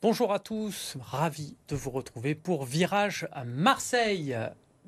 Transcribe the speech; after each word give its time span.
Bonjour 0.00 0.32
à 0.32 0.38
tous, 0.38 0.96
ravi 1.00 1.56
de 1.68 1.74
vous 1.74 1.90
retrouver 1.90 2.34
pour 2.36 2.64
Virage 2.64 3.26
à 3.32 3.44
Marseille, 3.44 4.36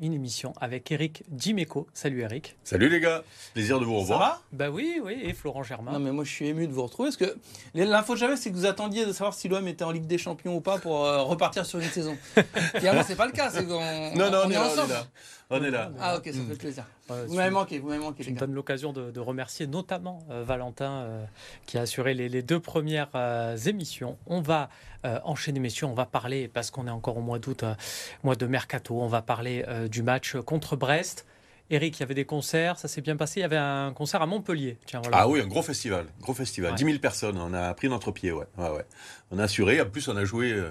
une 0.00 0.12
émission 0.12 0.52
avec 0.60 0.90
Eric 0.92 1.24
Dimeco. 1.28 1.88
Salut 1.92 2.20
Eric. 2.20 2.56
Salut 2.62 2.88
les 2.88 3.00
gars, 3.00 3.24
plaisir 3.52 3.80
de 3.80 3.84
vous 3.84 3.98
revoir. 3.98 4.20
Ça 4.20 4.26
va? 4.26 4.42
Bah 4.52 4.70
oui, 4.70 5.00
oui, 5.02 5.18
et 5.20 5.32
Florent 5.32 5.64
Germain. 5.64 5.90
Non 5.92 5.98
mais 5.98 6.12
moi 6.12 6.22
je 6.22 6.30
suis 6.30 6.46
ému 6.46 6.68
de 6.68 6.72
vous 6.72 6.84
retrouver 6.84 7.08
parce 7.08 7.16
que 7.16 7.36
l'info 7.74 8.12
que 8.12 8.18
j'avais 8.20 8.36
c'est 8.36 8.50
que 8.50 8.54
vous 8.54 8.66
attendiez 8.66 9.04
de 9.04 9.12
savoir 9.12 9.34
si 9.34 9.48
l'OM 9.48 9.66
était 9.66 9.82
en 9.84 9.90
Ligue 9.90 10.06
des 10.06 10.18
Champions 10.18 10.54
ou 10.54 10.60
pas 10.60 10.78
pour 10.78 11.04
euh, 11.04 11.22
repartir 11.22 11.66
sur 11.66 11.80
une 11.80 11.88
saison. 11.90 12.16
Finalement 12.76 13.02
c'est 13.04 13.16
pas 13.16 13.26
le 13.26 13.32
cas, 13.32 13.50
c'est 13.50 13.66
qu'on 13.66 14.14
Non, 14.16 14.30
non, 14.30 14.38
on, 14.44 14.46
on, 14.46 14.50
est, 14.50 14.52
est 14.52 14.54
là, 14.54 14.66
ensemble. 14.66 14.80
on 14.82 14.90
est 14.90 14.94
là. 14.94 15.06
On 15.52 15.62
est 15.64 15.70
là. 15.70 15.90
Ah 16.00 16.16
ok, 16.16 16.26
ça 16.26 16.32
fait 16.48 16.56
plaisir. 16.56 16.84
Euh, 17.10 17.24
Vous 17.26 17.34
m'avez 17.34 17.50
manqué, 17.50 17.80
vous 17.80 17.88
m'avez 17.88 18.00
manqué 18.00 18.22
Tu 18.22 18.30
me 18.30 18.34
gars. 18.36 18.40
donnes 18.46 18.54
l'occasion 18.54 18.92
de, 18.92 19.10
de 19.10 19.18
remercier 19.20 19.66
notamment 19.66 20.20
euh, 20.30 20.44
Valentin 20.44 20.90
euh, 21.02 21.24
qui 21.66 21.76
a 21.76 21.80
assuré 21.82 22.14
les, 22.14 22.28
les 22.28 22.42
deux 22.42 22.60
premières 22.60 23.08
euh, 23.16 23.56
émissions. 23.56 24.16
On 24.26 24.40
va 24.40 24.68
euh, 25.04 25.18
enchaîner, 25.24 25.58
messieurs. 25.58 25.86
On 25.86 25.94
va 25.94 26.06
parler, 26.06 26.46
parce 26.46 26.70
qu'on 26.70 26.86
est 26.86 26.90
encore 26.90 27.16
au 27.16 27.20
mois 27.22 27.40
d'août, 27.40 27.64
euh, 27.64 27.74
mois 28.22 28.36
de 28.36 28.46
mercato, 28.46 29.00
on 29.00 29.08
va 29.08 29.22
parler 29.22 29.64
euh, 29.66 29.88
du 29.88 30.02
match 30.04 30.36
contre 30.36 30.76
Brest. 30.76 31.26
Eric, 31.72 31.96
il 31.98 32.00
y 32.00 32.02
avait 32.02 32.14
des 32.14 32.24
concerts, 32.24 32.78
ça 32.78 32.88
s'est 32.88 33.00
bien 33.00 33.16
passé. 33.16 33.40
Il 33.40 33.42
y 33.42 33.44
avait 33.44 33.56
un 33.56 33.92
concert 33.92 34.20
à 34.22 34.26
Montpellier. 34.26 34.76
Tiens, 34.86 35.00
voilà. 35.02 35.18
Ah 35.20 35.28
oui, 35.28 35.40
un 35.40 35.46
gros 35.46 35.62
festival, 35.62 36.06
gros 36.20 36.34
festival, 36.34 36.72
Ouais. 36.72 36.76
10 36.76 36.84
000 36.84 36.98
personnes, 36.98 37.38
on 37.38 37.54
a 37.54 37.72
pris 37.74 37.88
notre 37.88 38.10
pied, 38.10 38.32
ouais. 38.32 38.46
ouais, 38.58 38.70
ouais. 38.70 38.84
On 39.30 39.38
a 39.38 39.44
assuré, 39.44 39.80
en 39.80 39.86
plus 39.88 40.08
on 40.08 40.16
a 40.16 40.24
joué 40.24 40.52
euh, 40.52 40.70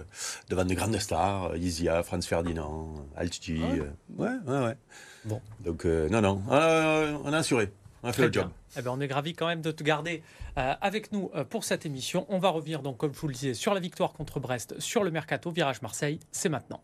devant 0.50 0.66
de 0.66 0.74
grandes 0.74 0.98
stars, 1.00 1.52
euh, 1.52 1.58
Isia, 1.58 2.04
Franz 2.04 2.28
Ferdinand, 2.28 2.94
Altiti, 3.16 3.62
Ouais. 3.62 3.80
euh, 3.80 3.92
ouais, 4.18 4.30
ouais, 4.46 4.66
ouais. 4.66 4.76
Bon. 5.26 5.42
Donc 5.62 5.86
euh, 5.86 6.10
non, 6.10 6.22
non, 6.22 6.42
on 6.48 6.52
a, 6.54 7.06
on 7.24 7.32
a 7.34 7.38
assuré, 7.38 7.72
on 8.04 8.10
a 8.10 8.12
fait 8.12 8.18
Très 8.18 8.24
le 8.26 8.30
bien. 8.32 8.42
job. 8.44 8.52
Eh 8.78 8.82
ben, 8.82 8.92
on 8.92 9.00
est 9.02 9.08
gravi 9.08 9.34
quand 9.34 9.48
même 9.48 9.62
de 9.62 9.72
te 9.72 9.84
garder 9.84 10.22
euh, 10.58 10.74
avec 10.82 11.12
nous 11.12 11.32
pour 11.50 11.64
cette 11.64 11.86
émission. 11.86 12.26
On 12.30 12.40
va 12.40 12.50
revenir 12.50 12.82
donc, 12.82 12.98
comme 12.98 13.14
je 13.14 13.20
vous 13.20 13.28
le 13.28 13.34
disais, 13.34 13.54
sur 13.54 13.74
la 13.74 13.80
victoire 13.80 14.14
contre 14.14 14.40
Brest, 14.40 14.80
sur 14.80 15.04
le 15.04 15.12
mercato, 15.12 15.50
virage 15.52 15.82
Marseille. 15.82 16.20
C'est 16.32 16.50
maintenant. 16.50 16.82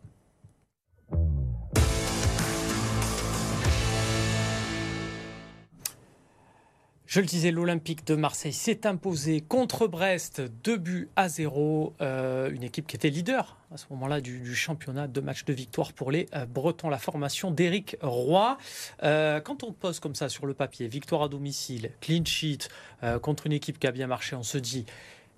Je 7.16 7.22
le 7.22 7.26
disais, 7.26 7.50
l'Olympique 7.50 8.06
de 8.06 8.14
Marseille 8.14 8.52
s'est 8.52 8.86
imposé 8.86 9.40
contre 9.40 9.86
Brest, 9.86 10.42
2 10.64 10.76
buts 10.76 11.08
à 11.16 11.30
0. 11.30 11.94
Euh, 12.02 12.50
une 12.50 12.62
équipe 12.62 12.86
qui 12.86 12.94
était 12.94 13.08
leader 13.08 13.56
à 13.72 13.78
ce 13.78 13.86
moment-là 13.92 14.20
du, 14.20 14.54
championnat, 14.54 15.06
deux 15.06 15.22
matchs 15.22 15.46
de 15.46 15.54
victoire 15.54 15.94
pour 15.94 16.10
les 16.10 16.28
euh, 16.34 16.44
Bretons. 16.44 16.90
La 16.90 16.98
formation 16.98 17.50
d'Éric 17.50 17.96
Roy. 18.02 18.58
Euh, 19.02 19.40
quand 19.40 19.62
on 19.62 19.72
pose 19.72 19.98
comme 19.98 20.14
ça 20.14 20.28
sur 20.28 20.44
le 20.44 20.52
papier, 20.52 20.88
victoire 20.88 21.22
à 21.22 21.28
domicile, 21.28 21.90
clean 22.02 22.26
sheet, 22.26 22.68
euh, 23.02 23.18
contre 23.18 23.46
une 23.46 23.54
équipe 23.54 23.78
qui 23.78 23.86
a 23.86 23.92
bien 23.92 24.08
marché, 24.08 24.36
on 24.36 24.42
se 24.42 24.58
dit 24.58 24.84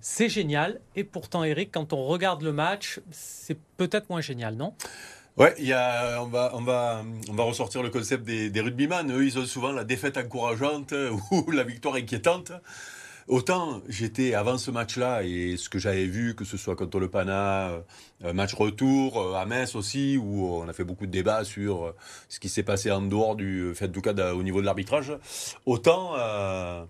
c'est 0.01 0.27
génial. 0.27 0.81
Et 0.97 1.05
pourtant, 1.05 1.45
Eric, 1.45 1.71
quand 1.71 1.93
on 1.93 2.05
regarde 2.07 2.41
le 2.41 2.51
match, 2.51 2.99
c'est 3.09 3.57
peut-être 3.77 4.09
moins 4.09 4.19
génial, 4.19 4.55
non? 4.55 4.73
Ouais, 5.39 5.55
y 5.57 5.71
a, 5.71 6.21
on, 6.21 6.27
va, 6.27 6.51
on, 6.53 6.61
va, 6.61 7.01
on 7.29 7.33
va 7.33 7.43
ressortir 7.43 7.81
le 7.81 7.89
concept 7.89 8.25
des, 8.25 8.49
des 8.49 8.59
rugbyman. 8.59 9.09
Eux, 9.09 9.25
ils 9.25 9.39
ont 9.39 9.45
souvent 9.45 9.71
la 9.71 9.85
défaite 9.85 10.17
encourageante 10.17 10.93
ou 11.31 11.51
la 11.51 11.63
victoire 11.63 11.95
inquiétante. 11.95 12.51
Autant 13.29 13.81
j'étais 13.87 14.33
avant 14.33 14.57
ce 14.57 14.69
match-là 14.69 15.23
et 15.23 15.55
ce 15.55 15.69
que 15.69 15.79
j'avais 15.79 16.07
vu, 16.07 16.35
que 16.35 16.43
ce 16.43 16.57
soit 16.57 16.75
contre 16.75 16.99
le 16.99 17.09
Pana, 17.09 17.69
euh, 18.25 18.33
match 18.33 18.53
retour, 18.53 19.17
euh, 19.21 19.35
à 19.35 19.45
Metz 19.45 19.75
aussi, 19.75 20.17
où 20.17 20.45
on 20.45 20.67
a 20.67 20.73
fait 20.73 20.83
beaucoup 20.83 21.05
de 21.05 21.11
débats 21.11 21.45
sur 21.45 21.85
euh, 21.85 21.95
ce 22.27 22.39
qui 22.41 22.49
s'est 22.49 22.63
passé 22.63 22.91
en 22.91 23.01
dehors 23.01 23.35
du 23.37 23.73
fait, 23.75 23.85
en 23.85 23.91
tout 23.91 24.01
cas 24.01 24.33
au 24.33 24.43
niveau 24.43 24.59
de 24.59 24.65
l'arbitrage. 24.65 25.13
Autant 25.65 26.15
euh, 26.17 26.83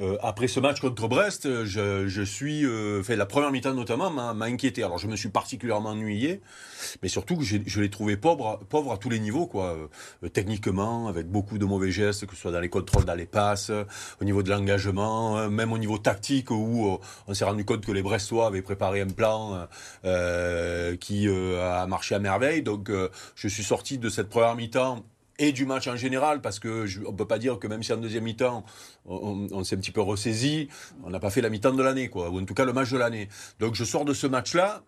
euh, 0.00 0.16
après 0.22 0.48
ce 0.48 0.60
match 0.60 0.80
contre 0.80 1.08
Brest, 1.08 1.64
je, 1.64 2.06
je 2.08 2.22
suis 2.22 2.64
euh, 2.64 3.02
fait 3.02 3.16
la 3.16 3.26
première 3.26 3.50
mi-temps 3.50 3.74
notamment 3.74 4.10
m'a 4.10 4.44
inquiété. 4.44 4.82
Alors 4.82 4.98
je 4.98 5.06
me 5.06 5.16
suis 5.16 5.28
particulièrement 5.28 5.90
ennuyé, 5.90 6.40
mais 7.02 7.08
surtout 7.08 7.38
je 7.42 7.80
l'ai 7.80 7.90
trouvé 7.90 8.16
pauvre, 8.16 8.60
pauvre 8.68 8.92
à 8.92 8.98
tous 8.98 9.10
les 9.10 9.20
niveaux, 9.20 9.46
quoi. 9.46 9.76
Euh, 10.24 10.28
techniquement, 10.28 11.08
avec 11.08 11.28
beaucoup 11.28 11.58
de 11.58 11.64
mauvais 11.64 11.90
gestes, 11.90 12.26
que 12.26 12.34
ce 12.34 12.42
soit 12.42 12.52
dans 12.52 12.60
les 12.60 12.68
contrôles, 12.68 13.04
dans 13.04 13.14
les 13.14 13.26
passes, 13.26 13.70
euh, 13.70 13.84
au 14.20 14.24
niveau 14.24 14.42
de 14.42 14.50
l'engagement, 14.50 15.38
euh, 15.38 15.48
même 15.48 15.72
au 15.72 15.78
niveau 15.78 15.98
tactique, 15.98 16.50
où 16.50 16.94
euh, 16.94 16.98
on 17.28 17.34
s'est 17.34 17.44
rendu 17.44 17.64
compte 17.64 17.84
que 17.84 17.92
les 17.92 18.02
Brestois 18.02 18.46
avaient 18.46 18.62
préparé 18.62 19.00
un 19.00 19.08
plan 19.08 19.66
euh, 20.04 20.96
qui 20.96 21.28
euh, 21.28 21.82
a 21.82 21.86
marché 21.86 22.14
à 22.14 22.18
merveille. 22.18 22.62
Donc 22.62 22.90
euh, 22.90 23.08
je 23.34 23.48
suis 23.48 23.64
sorti 23.64 23.98
de 23.98 24.08
cette 24.08 24.28
première 24.28 24.54
mi-temps 24.54 25.04
et 25.40 25.52
du 25.52 25.66
match 25.66 25.88
en 25.88 25.96
général, 25.96 26.40
parce 26.42 26.60
que 26.60 26.86
je, 26.86 27.00
on 27.04 27.14
peut 27.14 27.26
pas 27.26 27.38
dire 27.38 27.58
que 27.58 27.66
même 27.66 27.82
si 27.82 27.92
en 27.92 27.96
deuxième 27.96 28.24
mi-temps, 28.24 28.62
on, 29.06 29.48
on 29.50 29.64
s'est 29.64 29.74
un 29.74 29.80
petit 29.80 29.90
peu 29.90 30.02
ressaisi, 30.02 30.68
on 31.02 31.10
n'a 31.10 31.18
pas 31.18 31.30
fait 31.30 31.40
la 31.40 31.48
mi-temps 31.48 31.72
de 31.72 31.82
l'année, 31.82 32.08
quoi, 32.08 32.30
ou 32.30 32.38
en 32.38 32.44
tout 32.44 32.54
cas 32.54 32.66
le 32.66 32.74
match 32.74 32.90
de 32.90 32.98
l'année. 32.98 33.28
Donc 33.58 33.74
je 33.74 33.84
sors 33.84 34.04
de 34.04 34.12
ce 34.12 34.26
match-là 34.26 34.84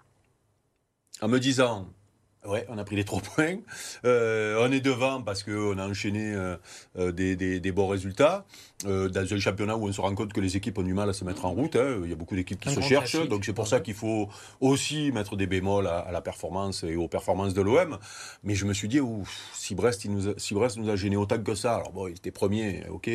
en 1.23 1.29
me 1.29 1.41
disant, 1.41 1.89
ouais, 2.47 2.65
on 2.69 2.79
a 2.79 2.85
pris 2.85 2.97
les 2.97 3.05
trois 3.05 3.21
points, 3.35 3.57
euh, 4.05 4.57
on 4.67 4.73
est 4.73 4.81
devant 4.81 5.23
parce 5.23 5.43
qu'on 5.43 5.79
a 5.79 5.87
enchaîné 5.89 6.35
euh, 6.35 6.57
euh, 6.99 7.13
des, 7.13 7.37
des- 7.37 7.61
des 7.61 7.73
bons 7.73 7.89
résultats, 7.89 8.45
euh, 8.87 9.09
dans 9.09 9.33
un 9.33 9.39
championnat 9.39 9.77
où 9.77 9.87
on 9.89 9.93
se 9.93 10.01
rend 10.01 10.15
compte 10.15 10.33
que 10.33 10.41
les 10.41 10.57
équipes 10.57 10.79
ont 10.79 10.83
du 10.83 10.95
mal 10.95 11.09
à 11.09 11.13
se 11.13 11.25
mettre 11.25 11.45
en 11.45 11.53
route, 11.53 11.77
hein. 11.77 12.01
il 12.03 12.11
y 12.11 12.13
a 12.13 12.17
beaucoup 12.17 12.35
d'équipes 12.35 12.59
qui 12.61 12.69
Un 12.69 12.73
se 12.75 12.81
cherchent, 12.81 13.13
classique. 13.13 13.29
donc 13.31 13.45
c'est 13.45 13.53
pour 13.53 13.69
ça 13.69 13.81
qu'il 13.81 13.95
faut 13.95 14.29
aussi 14.61 15.13
mettre 15.13 15.37
des 15.37 15.47
bémols 15.47 15.87
à, 15.87 15.99
à 16.01 16.11
la 16.13 16.21
performance 16.21 16.83
et 16.85 16.97
aux 16.97 17.09
performances 17.09 17.55
de 17.55 17.63
l'OM. 17.63 17.99
Mais 18.43 18.55
je 18.55 18.65
me 18.67 18.73
suis 18.75 18.89
dit, 18.89 19.01
ouf, 19.01 19.51
si 19.55 19.75
Brest, 19.75 20.05
il 20.05 20.13
nous 20.13 20.29
a, 20.29 20.33
si 20.37 20.55
Brest 20.55 20.77
nous 20.79 20.91
a 20.91 20.97
gêné 20.97 21.17
autant 21.17 21.39
que 21.43 21.55
ça, 21.55 21.77
alors 21.77 21.93
bon, 21.93 22.09
il 22.09 22.13
était 22.17 22.31
premier, 22.33 22.83
ok, 22.91 23.09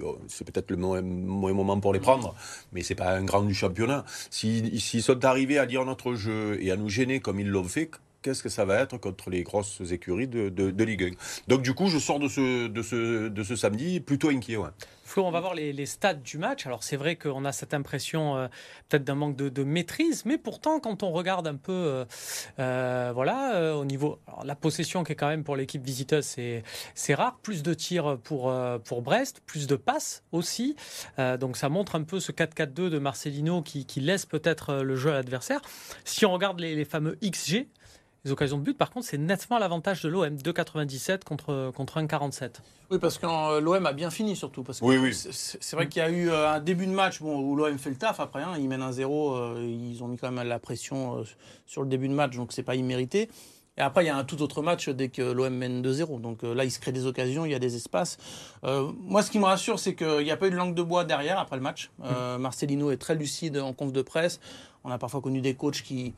bon, 0.00 0.18
c'est 0.28 0.44
peut-être 0.50 0.70
le 0.70 0.76
mauvais, 0.76 1.00
moment 1.02 1.80
pour 1.80 1.92
les 1.94 2.00
prendre, 2.00 2.34
mais 2.72 2.82
c'est 2.82 2.94
pas 2.94 3.10
un 3.16 3.24
grand 3.24 3.42
du 3.42 3.54
championnat. 3.54 4.04
S'ils 4.30 4.78
s'ils 4.80 5.02
sont 5.02 5.24
arrivés 5.24 5.58
à 5.58 5.64
lire 5.64 5.84
notre 5.84 6.14
jeu 6.14 6.58
et 6.60 6.70
à 6.70 6.76
nous 6.76 6.88
gêner 6.90 7.20
comme 7.20 7.40
ils 7.40 7.48
l'ont 7.48 7.64
fait, 7.64 7.90
qu'est-ce 8.24 8.42
que 8.42 8.48
ça 8.48 8.64
va 8.64 8.80
être 8.80 8.96
contre 8.96 9.28
les 9.28 9.42
grosses 9.42 9.82
écuries 9.92 10.26
de, 10.26 10.48
de, 10.48 10.70
de 10.70 10.84
Ligue 10.84 11.14
1 11.48 11.48
Donc 11.48 11.60
du 11.60 11.74
coup, 11.74 11.88
je 11.88 11.98
sors 11.98 12.18
de 12.18 12.26
ce, 12.26 12.68
de 12.68 12.82
ce, 12.82 13.28
de 13.28 13.42
ce 13.44 13.54
samedi 13.54 14.00
plutôt 14.00 14.30
inquiet. 14.30 14.56
Flo, 15.04 15.24
on 15.26 15.30
va 15.30 15.40
voir 15.40 15.54
les, 15.54 15.74
les 15.74 15.84
stats 15.84 16.14
du 16.14 16.38
match. 16.38 16.66
Alors 16.66 16.82
c'est 16.82 16.96
vrai 16.96 17.16
qu'on 17.16 17.44
a 17.44 17.52
cette 17.52 17.74
impression 17.74 18.36
euh, 18.36 18.48
peut-être 18.88 19.04
d'un 19.04 19.14
manque 19.14 19.36
de, 19.36 19.64
maîtrise, 19.64 20.24
mais 20.24 20.38
pourtant 20.38 20.80
quand 20.80 21.02
on 21.02 21.12
regarde 21.12 21.46
un 21.46 21.56
peu, 21.56 21.72
euh, 21.72 22.04
euh, 22.58 23.12
voilà, 23.14 23.76
au 23.76 23.84
niveau, 23.84 24.18
la 24.42 24.54
possession 24.54 25.04
qui 25.04 25.12
est 25.12 25.16
quand 25.16 25.28
même 25.28 25.44
pour 25.44 25.56
l'équipe 25.56 25.84
visiteuse, 25.84 26.24
c'est 26.24 26.62
c'est 26.94 27.14
rare. 27.14 27.38
Plus 27.42 27.62
de 27.62 27.74
tirs 27.74 28.16
pour 28.24 28.52
pour 28.84 29.02
Brest, 29.02 29.42
plus 29.44 29.66
de 29.66 29.76
passes 29.76 30.22
aussi. 30.32 30.76
Donc 31.18 31.58
ça 31.58 31.68
montre 31.68 31.96
un 31.96 32.04
peu 32.04 32.20
ce 32.20 32.32
4-4-2 32.32 32.88
de 32.88 32.98
Marcelino 32.98 33.60
qui, 33.60 33.84
laisse 34.00 34.24
peut-être 34.24 34.76
le 34.76 34.96
jeu 34.96 35.10
à 35.10 35.14
l'adversaire. 35.14 35.60
Si 36.04 36.24
on 36.24 36.32
regarde 36.32 36.60
les 36.60 36.84
fameux 36.84 37.18
XG. 37.22 37.66
Les 38.24 38.32
occasions 38.32 38.56
de 38.56 38.62
but, 38.62 38.76
par 38.78 38.90
contre, 38.90 39.06
c'est 39.06 39.18
nettement 39.18 39.58
l'avantage 39.58 40.00
de 40.02 40.08
l'OM, 40.08 40.34
2,97 40.36 41.24
contre, 41.24 41.70
contre 41.76 41.98
1,47. 42.00 42.52
Oui 42.90 42.98
parce 42.98 43.18
que 43.18 43.26
euh, 43.26 43.60
l'OM 43.60 43.84
a 43.84 43.92
bien 43.92 44.10
fini 44.10 44.34
surtout 44.34 44.62
parce 44.62 44.80
que 44.80 44.84
Oui, 44.84 44.96
oui. 44.96 45.12
c'est- 45.14 45.74
vrai 45.74 45.88
qu'il 45.88 46.00
y 46.00 46.04
a 46.04 46.10
eu 46.10 46.30
euh, 46.30 46.52
un 46.52 46.60
début 46.60 46.86
de 46.86 46.92
match 46.92 47.20
bon, 47.20 47.38
où 47.38 47.54
l'OM 47.56 47.76
fait 47.78 47.90
le 47.90 47.96
taf 47.96 48.20
après 48.20 48.42
hein, 48.42 48.52
ils 48.58 48.68
mènent 48.68 48.82
un 48.82 48.92
0 48.92 49.34
euh, 49.34 49.56
ils 49.62 50.02
ont 50.02 50.08
mis 50.08 50.16
quand 50.16 50.30
même 50.30 50.46
la 50.46 50.58
pression 50.58 51.18
euh, 51.18 51.22
sur 51.66 51.82
le 51.82 51.88
début 51.88 52.08
de 52.08 52.14
match 52.14 52.34
donc 52.36 52.52
c'est 52.52 52.62
pas 52.62 52.74
immérité. 52.76 53.30
Et 53.76 53.80
après, 53.80 54.04
il 54.04 54.06
y 54.06 54.10
a 54.10 54.16
un 54.16 54.22
tout 54.22 54.40
autre 54.40 54.62
match 54.62 54.88
dès 54.88 55.08
que 55.08 55.20
l'OM 55.20 55.52
mène 55.52 55.82
2-0. 55.82 56.20
Donc 56.20 56.44
euh, 56.44 56.54
là, 56.54 56.64
il 56.64 56.70
se 56.70 56.78
crée 56.78 56.92
des 56.92 57.06
occasions, 57.06 57.44
il 57.44 57.50
y 57.50 57.56
a 57.56 57.58
des 57.58 57.74
espaces. 57.74 58.18
Euh, 58.62 58.92
moi, 59.00 59.20
ce 59.22 59.32
qui 59.32 59.40
me 59.40 59.46
rassure, 59.46 59.80
c'est 59.80 59.96
qu'il 59.96 60.18
n'y 60.22 60.30
a 60.30 60.36
pas 60.36 60.46
eu 60.46 60.50
de 60.52 60.56
langue 60.56 60.76
de 60.76 60.82
bois 60.82 61.02
derrière 61.04 61.40
après 61.40 61.56
le 61.56 61.62
match. 61.62 61.90
Euh, 62.04 62.38
Marcelino 62.38 62.92
est 62.92 62.98
très 62.98 63.16
lucide 63.16 63.58
en 63.58 63.72
conf 63.72 63.92
de 63.92 64.00
presse. 64.02 64.38
On 64.84 64.90
a 64.92 64.98
parfois 64.98 65.20
connu 65.20 65.40
des 65.40 65.54
coachs 65.54 65.82
qui, 65.82 66.14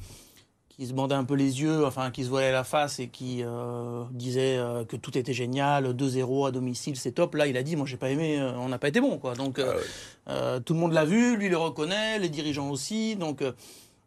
qui 0.79 0.87
se 0.87 0.93
bandaient 0.93 1.15
un 1.15 1.25
peu 1.25 1.35
les 1.35 1.63
yeux, 1.63 1.87
enfin 1.87 2.11
qui 2.11 2.23
se 2.25 2.29
voilaient 2.29 2.53
la 2.53 2.63
face 2.65 2.99
et 2.99 3.09
qui 3.09 3.43
euh, 3.43 4.05
disaient 4.11 4.59
euh, 4.59 4.85
que 4.85 4.97
tout 4.97 5.17
était 5.17 5.33
génial, 5.33 5.95
2-0 5.95 6.49
à 6.49 6.51
domicile, 6.51 6.97
c'est 6.97 7.13
top. 7.13 7.35
Là, 7.35 7.47
il 7.47 7.57
a 7.57 7.63
dit, 7.63 7.77
moi, 7.77 7.87
j'ai 7.87 7.97
pas 7.97 8.11
aimé, 8.11 8.39
euh, 8.39 8.53
on 8.59 8.69
n'a 8.69 8.79
pas 8.79 8.89
été 8.89 9.01
bon, 9.01 9.17
quoi. 9.17 9.35
Donc, 9.35 9.59
euh, 9.59 9.73
Ah 9.73 9.77
ouais. 9.77 9.83
euh, 10.29 10.61
tout 10.61 10.75
le 10.75 10.81
monde 10.81 10.93
l'a 10.93 11.07
vu, 11.07 11.37
lui 11.39 11.49
le 11.49 11.57
reconnaît, 11.57 12.19
les 12.19 12.29
dirigeants 12.29 12.69
aussi. 12.69 13.17
Donc, 13.17 13.43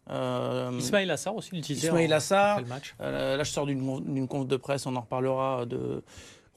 Ismail 0.07 1.09
Assar 1.11 1.35
aussi 1.35 1.55
l'utilisait 1.55 1.87
Ismail 1.87 2.13
en- 2.13 2.17
Assar, 2.17 2.59
le 2.61 2.65
euh, 3.01 3.37
là, 3.37 3.43
je 3.43 3.51
sors 3.51 3.65
d'une 3.65 3.85
con- 3.85 3.99
d'une 3.99 4.27
conf 4.27 4.47
de 4.47 4.57
presse, 4.57 4.85
on 4.85 4.95
en 4.95 5.01
reparlera 5.01 5.65
de 5.65 6.03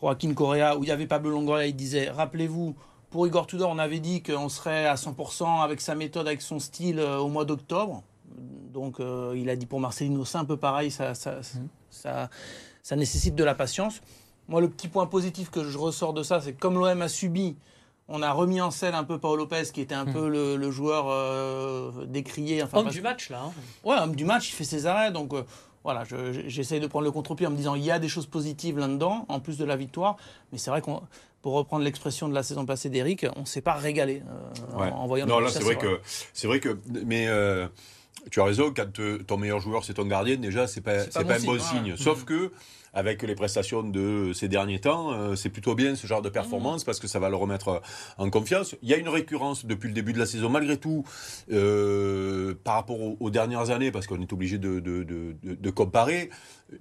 Joaquin 0.00 0.34
Correa, 0.34 0.76
où 0.76 0.84
il 0.84 0.88
y 0.88 0.92
avait 0.92 1.06
Pablo 1.06 1.30
Longoria, 1.30 1.66
il 1.66 1.76
disait 1.76 2.10
Rappelez-vous, 2.10 2.74
pour 3.10 3.26
Igor 3.26 3.46
Tudor, 3.46 3.70
on 3.70 3.78
avait 3.78 4.00
dit 4.00 4.22
qu'on 4.22 4.48
serait 4.48 4.86
à 4.86 4.94
100% 4.96 5.62
avec 5.62 5.80
sa 5.80 5.94
méthode, 5.94 6.26
avec 6.26 6.40
son 6.42 6.58
style 6.58 6.98
euh, 6.98 7.18
au 7.18 7.28
mois 7.28 7.44
d'octobre. 7.44 8.02
Donc, 8.72 9.00
euh, 9.00 9.34
il 9.36 9.48
a 9.50 9.56
dit 9.56 9.66
pour 9.66 9.80
Marcelino, 9.80 10.24
c'est 10.24 10.38
un 10.38 10.44
peu 10.44 10.56
pareil, 10.56 10.90
ça, 10.90 11.14
ça, 11.14 11.36
ça, 11.90 12.30
ça 12.82 12.96
nécessite 12.96 13.34
de 13.34 13.44
la 13.44 13.54
patience. 13.54 14.00
Moi, 14.48 14.60
le 14.60 14.68
petit 14.68 14.88
point 14.88 15.06
positif 15.06 15.50
que 15.50 15.64
je 15.64 15.78
ressors 15.78 16.12
de 16.12 16.22
ça, 16.22 16.40
c'est 16.40 16.52
que 16.52 16.60
comme 16.60 16.74
l'OM 16.78 17.00
a 17.02 17.08
subi, 17.08 17.56
on 18.08 18.22
a 18.22 18.32
remis 18.32 18.60
en 18.60 18.70
scène 18.70 18.94
un 18.94 19.04
peu 19.04 19.18
Paul 19.18 19.38
Lopez, 19.38 19.62
qui 19.72 19.80
était 19.80 19.94
un 19.94 20.04
peu 20.04 20.28
le, 20.28 20.56
le 20.56 20.70
joueur 20.70 21.06
euh, 21.08 22.04
décrié. 22.06 22.62
Enfin, 22.62 22.78
Homme 22.78 22.84
parce- 22.84 22.96
du 22.96 23.02
match, 23.02 23.30
là. 23.30 23.42
hein. 23.46 23.52
Ouais, 23.84 23.96
homme 23.98 24.14
du 24.16 24.24
match, 24.24 24.50
il 24.50 24.52
fait 24.54 24.64
ses 24.64 24.86
arrêts. 24.86 25.12
Donc 25.12 25.32
euh, 25.32 25.42
voilà, 25.84 26.04
je- 26.04 26.32
je- 26.32 26.48
j'essaye 26.48 26.80
de 26.80 26.86
prendre 26.88 27.04
le 27.04 27.10
contre-pied 27.12 27.46
en 27.46 27.50
me 27.50 27.56
disant 27.56 27.74
il 27.76 27.84
y 27.84 27.90
a 27.90 27.98
des 27.98 28.08
choses 28.08 28.26
positives 28.26 28.78
là-dedans, 28.78 29.24
en 29.28 29.38
plus 29.40 29.56
de 29.56 29.64
la 29.64 29.76
victoire. 29.76 30.16
Mais 30.50 30.58
c'est 30.58 30.70
vrai 30.70 30.80
qu'on, 30.82 31.00
pour 31.40 31.54
reprendre 31.54 31.84
l'expression 31.84 32.28
de 32.28 32.34
la 32.34 32.42
saison 32.42 32.66
passée 32.66 32.90
d'Eric, 32.90 33.24
on 33.36 33.40
ne 33.42 33.46
s'est 33.46 33.62
pas 33.62 33.74
régalé 33.74 34.22
euh, 34.28 34.76
Ouais. 34.78 34.90
en, 34.90 34.96
en 34.96 35.06
voyant 35.06 35.26
Non, 35.26 35.38
le 35.38 35.44
là, 35.44 35.50
match, 35.50 35.58
c'est 35.58 35.64
vrai 35.64 35.76
que, 35.76 36.00
c'est 36.34 36.46
vrai 36.48 36.58
que, 36.60 36.76
mais 37.06 37.28
euh, 37.28 37.68
tu 38.30 38.40
as 38.40 38.44
raison, 38.44 38.72
quand 38.74 38.86
ton 39.26 39.36
meilleur 39.36 39.60
joueur 39.60 39.84
c'est 39.84 39.94
ton 39.94 40.06
gardien, 40.06 40.36
déjà 40.36 40.66
c'est 40.66 40.80
pas, 40.80 41.04
pas, 41.04 41.24
pas 41.24 41.36
un 41.36 41.40
bon 41.40 41.58
signe. 41.58 41.96
Sauf 41.96 42.24
que 42.24 42.52
avec 42.94 43.22
les 43.22 43.34
prestations 43.34 43.82
de 43.82 44.32
ces 44.34 44.48
derniers 44.48 44.80
temps, 44.80 45.12
euh, 45.12 45.34
c'est 45.34 45.48
plutôt 45.48 45.74
bien 45.74 45.94
ce 45.94 46.06
genre 46.06 46.20
de 46.20 46.28
performance 46.28 46.84
parce 46.84 47.00
que 47.00 47.08
ça 47.08 47.18
va 47.18 47.30
le 47.30 47.36
remettre 47.36 47.80
en 48.18 48.30
confiance. 48.30 48.76
Il 48.82 48.88
y 48.88 48.94
a 48.94 48.98
une 48.98 49.08
récurrence 49.08 49.64
depuis 49.64 49.88
le 49.88 49.94
début 49.94 50.12
de 50.12 50.18
la 50.18 50.26
saison, 50.26 50.50
malgré 50.50 50.76
tout, 50.76 51.04
euh, 51.50 52.54
par 52.64 52.74
rapport 52.74 52.98
aux, 53.20 53.30
dernières 53.30 53.70
années, 53.70 53.90
parce 53.90 54.06
qu'on 54.06 54.20
est 54.20 54.32
obligé 54.32 54.58
de, 54.58 54.78
de, 54.80 55.04
de, 55.04 55.34
de 55.42 55.70
comparer. 55.70 56.28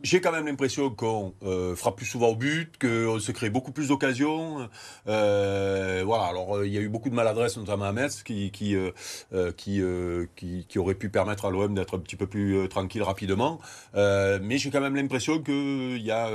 J'ai 0.04 0.22
quand 0.22 0.32
même 0.32 0.46
l'impression 0.46 0.90
qu'on 0.90 1.34
euh, 1.44 1.76
frappe 1.76 1.98
plus 1.98 2.06
souvent 2.06 2.30
au 2.30 2.36
but, 2.36 2.72
qu'on 2.80 3.20
se 3.20 3.32
crée 3.32 3.50
beaucoup 3.50 3.72
plus 3.72 3.90
d'occasions. 3.90 4.70
Euh, 5.08 6.04
voilà, 6.06 6.26
alors 6.26 6.58
euh, 6.58 6.68
il 6.68 6.74
y 6.74 6.78
a 6.78 6.82
eu 6.82 6.90
beaucoup 6.90 7.10
de 7.10 7.16
maladresse, 7.16 7.58
notamment 7.58 7.86
à 7.86 7.92
Metz, 7.92 8.24
qui, 8.24 8.52
qui, 8.52 8.76
qui, 9.58 9.82
qui, 10.36 10.66
qui, 10.68 10.80
aurait 10.80 10.96
pu 10.96 11.10
permettre 11.10 11.46
à 11.46 11.52
l'OM 11.52 11.74
d'être 11.74 11.98
un 11.98 12.00
petit 12.00 12.16
peu 12.16 12.28
plus 12.28 12.68
tranquille 12.70 13.04
rapidement. 13.04 13.60
mais 13.96 14.58
j'ai 14.58 14.70
quand 14.70 14.82
même 14.82 14.96
l'impression 14.96 15.42
qu'il 15.42 16.02
y 16.02 16.12
a 16.12 16.30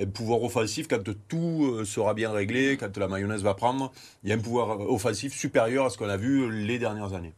un 0.00 0.06
pouvoir 0.06 0.42
offensif 0.42 0.88
quand 0.88 1.02
tout 1.28 1.84
sera 1.84 2.14
bien 2.14 2.30
réglé, 2.30 2.76
quand 2.76 2.96
la 2.96 3.08
mayonnaise 3.08 3.42
va 3.42 3.54
prendre. 3.54 3.92
Il 4.22 4.30
y 4.30 4.32
a 4.32 4.36
un 4.36 4.40
pouvoir 4.40 4.80
offensif 4.80 5.34
supérieur 5.34 5.86
à 5.86 5.90
ce 5.90 5.98
qu'on 5.98 6.08
a 6.08 6.16
vu 6.16 6.50
les 6.50 6.78
dernières 6.78 7.12
années 7.12 7.34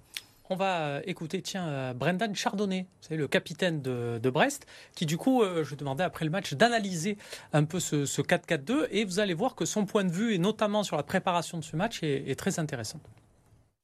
on 0.50 0.56
va 0.56 0.80
euh, 0.80 1.00
écouter 1.04 1.42
tiens 1.42 1.66
euh, 1.68 1.92
Brendan 1.92 2.34
Chardonnay, 2.34 2.86
c'est 3.00 3.16
le 3.16 3.28
capitaine 3.28 3.82
de, 3.82 4.30
Brest, 4.30 4.66
qui 4.94 5.06
du 5.06 5.16
coup, 5.16 5.42
euh, 5.42 5.64
je 5.64 5.74
demandais 5.74 6.04
après 6.04 6.24
le 6.24 6.30
match 6.30 6.54
d'analyser 6.54 7.16
un 7.52 7.64
peu 7.64 7.80
ce, 7.80 8.04
4-4-2 8.04 8.88
et 8.90 9.04
vous 9.04 9.20
allez 9.20 9.34
voir 9.34 9.54
que 9.54 9.64
son 9.64 9.86
point 9.86 10.04
de 10.04 10.12
vue, 10.12 10.34
et 10.34 10.38
notamment 10.38 10.82
sur 10.82 10.96
la 10.96 11.02
préparation 11.02 11.58
de 11.58 11.64
ce 11.64 11.76
match, 11.76 12.02
est 12.02 12.38
très 12.38 12.58
intéressant. 12.58 13.00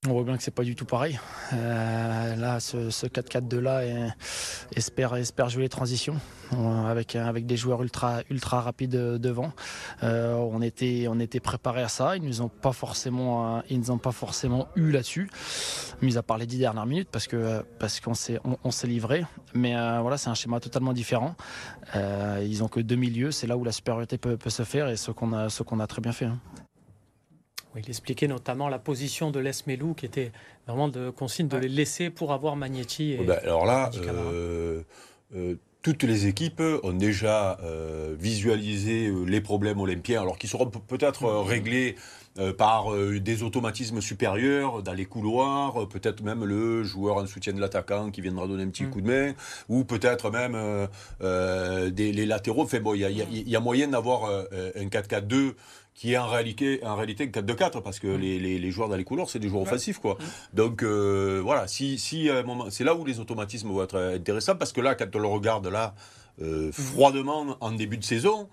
On 0.09 0.15
voit 0.15 0.25
bien 0.25 0.37
que 0.37 0.43
c'est 0.43 0.51
pas 0.51 0.65
du 0.65 0.75
tout 0.75 0.85
pareil. 0.85 1.21
Euh, 1.53 2.35
là, 2.35 2.59
ce, 2.59 3.07
4-4-2 3.07 3.59
là 3.61 3.83
espère, 4.75 5.49
jouer 5.49 5.63
les 5.63 5.69
transitions 5.69 6.17
avec, 6.89 7.15
avec 7.15 7.47
des 7.47 7.57
joueurs 7.57 7.85
ultra, 7.85 8.23
ultra 8.29 8.63
rapides 8.63 8.91
devant. 8.91 9.53
Euh, 10.03 10.35
on 10.35 10.61
était, 10.61 11.07
on 11.09 11.21
était 11.21 11.39
préparé 11.39 11.83
à 11.83 11.89
ça. 11.89 12.17
Ils 12.17 12.25
nous 12.25 12.43
ont 12.43 12.49
pas 12.49 12.73
forcément, 12.73 13.63
ils 13.71 13.79
nous 13.79 13.93
ont 13.93 13.99
pas 13.99 14.11
forcément 14.11 14.67
eu 14.75 14.91
là-dessus, 14.91 15.31
mis 16.01 16.17
à 16.19 16.25
part 16.25 16.37
les 16.37 16.47
dix 16.47 16.59
dernières 16.59 16.87
minutes 16.87 17.09
parce 17.13 17.29
qu'on 17.29 18.15
s'est, 18.15 18.87
livré. 18.89 19.25
Mais 19.55 19.77
euh, 19.77 20.01
voilà, 20.01 20.19
c'est 20.19 20.31
un 20.31 20.35
schéma 20.35 20.59
totalement 20.59 20.95
différent. 20.95 21.37
ils 21.95 22.65
ont 22.65 22.69
que 22.69 22.81
deux 22.81 22.97
milieux. 22.97 23.31
C'est 23.31 23.47
là 23.47 23.57
où 23.57 23.63
la 23.63 23.71
supériorité 23.71 24.19
peut, 24.19 24.37
se 24.49 24.65
faire 24.65 24.89
et 24.89 24.97
ce 24.97 25.13
qu'on 25.13 25.33
a, 25.33 25.49
ce 25.49 25.63
qu'on 25.63 25.79
a 25.79 25.87
très 25.87 26.03
bien 26.03 26.11
fait. 26.11 26.25
Hein 26.25 26.41
il 27.77 27.89
expliquait 27.89 28.29
notamment 28.29 28.69
la 28.69 28.79
position 28.79 29.31
de 29.31 29.43
Melou 29.67 29.95
qui 29.95 30.07
était 30.07 30.33
vraiment 30.67 30.89
de 30.89 31.11
consigne 31.11 31.49
de 31.49 31.57
les 31.57 31.69
laisser 31.69 32.11
pour 32.11 32.33
avoir 32.33 32.57
Magnetti. 32.57 33.13
Et, 33.13 33.25
ben, 33.25 33.39
alors 33.43 33.67
là, 33.67 33.91
euh, 33.97 34.83
euh, 35.35 35.55
toutes 35.83 36.03
les 36.03 36.27
équipes 36.27 36.63
ont 36.83 36.93
déjà 36.93 37.59
euh, 37.63 38.15
visualisé 38.19 39.13
les 39.27 39.41
problèmes 39.41 39.81
olympiens, 39.81 40.21
alors 40.21 40.39
qu'ils 40.39 40.51
seront 40.51 40.67
peut-être 40.67 41.25
réglés 41.43 41.97
par 42.57 42.87
des 42.97 43.43
automatismes 43.43 44.01
supérieurs 44.01 44.83
dans 44.83 44.95
les 44.95 45.05
couloirs, 45.05 45.87
peut-être 45.89 46.23
même 46.23 46.47
le 46.47 46.83
joueur 46.83 47.19
en 47.19 47.27
soutien 47.27 47.53
de 47.53 47.61
l'attaquant 47.61 48.11
qui 48.11 48.23
viendra 48.23 48.47
donner 48.47 48.63
un 48.63 48.71
petit 48.71 48.85
mm. 48.85 48.91
coup 48.91 49.03
de 49.03 49.07
main, 49.07 49.33
ou 49.69 49.85
peut-être 49.85 50.31
même 50.31 50.57
des, 51.91 52.11
les 52.11 52.25
latéraux. 52.25 52.63
Enfin 52.63 52.81
bon, 52.81 52.95
il 52.95 53.03
y, 53.03 53.51
y, 53.51 53.55
a 53.57 53.61
moyen 53.61 53.89
d'avoir 53.89 54.31
un 54.31 54.87
4-4-2 54.87 55.53
qui 55.95 56.15
est 56.15 56.19
en 56.19 56.27
réalité, 56.27 56.81
en 56.85 56.97
réalité 56.97 57.27
4-2-4, 57.27 57.83
parce 57.83 57.99
que 57.99 58.07
mm. 58.07 58.21
les, 58.21 58.39
les, 58.39 58.59
les, 58.59 58.71
joueurs 58.71 58.89
dans 58.89 58.97
les 58.97 59.05
couloirs, 59.05 59.29
c'est 59.29 59.39
des 59.39 59.49
joueurs 59.49 59.63
offensifs. 59.63 59.99
Quoi. 59.99 60.15
Mm. 60.15 60.57
Donc 60.57 60.83
euh, 60.83 61.41
voilà, 61.43 61.69
si, 61.69 61.99
si 61.99 62.29
c'est 62.71 62.85
là 62.85 62.95
où 62.95 63.05
les 63.05 63.21
automatismes 63.21 63.69
vont 63.69 63.83
être 63.83 63.99
intéressants, 63.99 64.57
parce 64.57 64.73
que 64.73 64.81
là, 64.81 64.95
quand 64.95 65.15
on 65.15 65.19
le 65.19 65.29
regarde 65.29 65.67
là, 65.67 65.95
euh, 66.41 66.69
mm. 66.69 66.73
froidement 66.73 67.57
en 67.61 67.73
début 67.73 67.99
de 67.99 68.05
saison, 68.05 68.49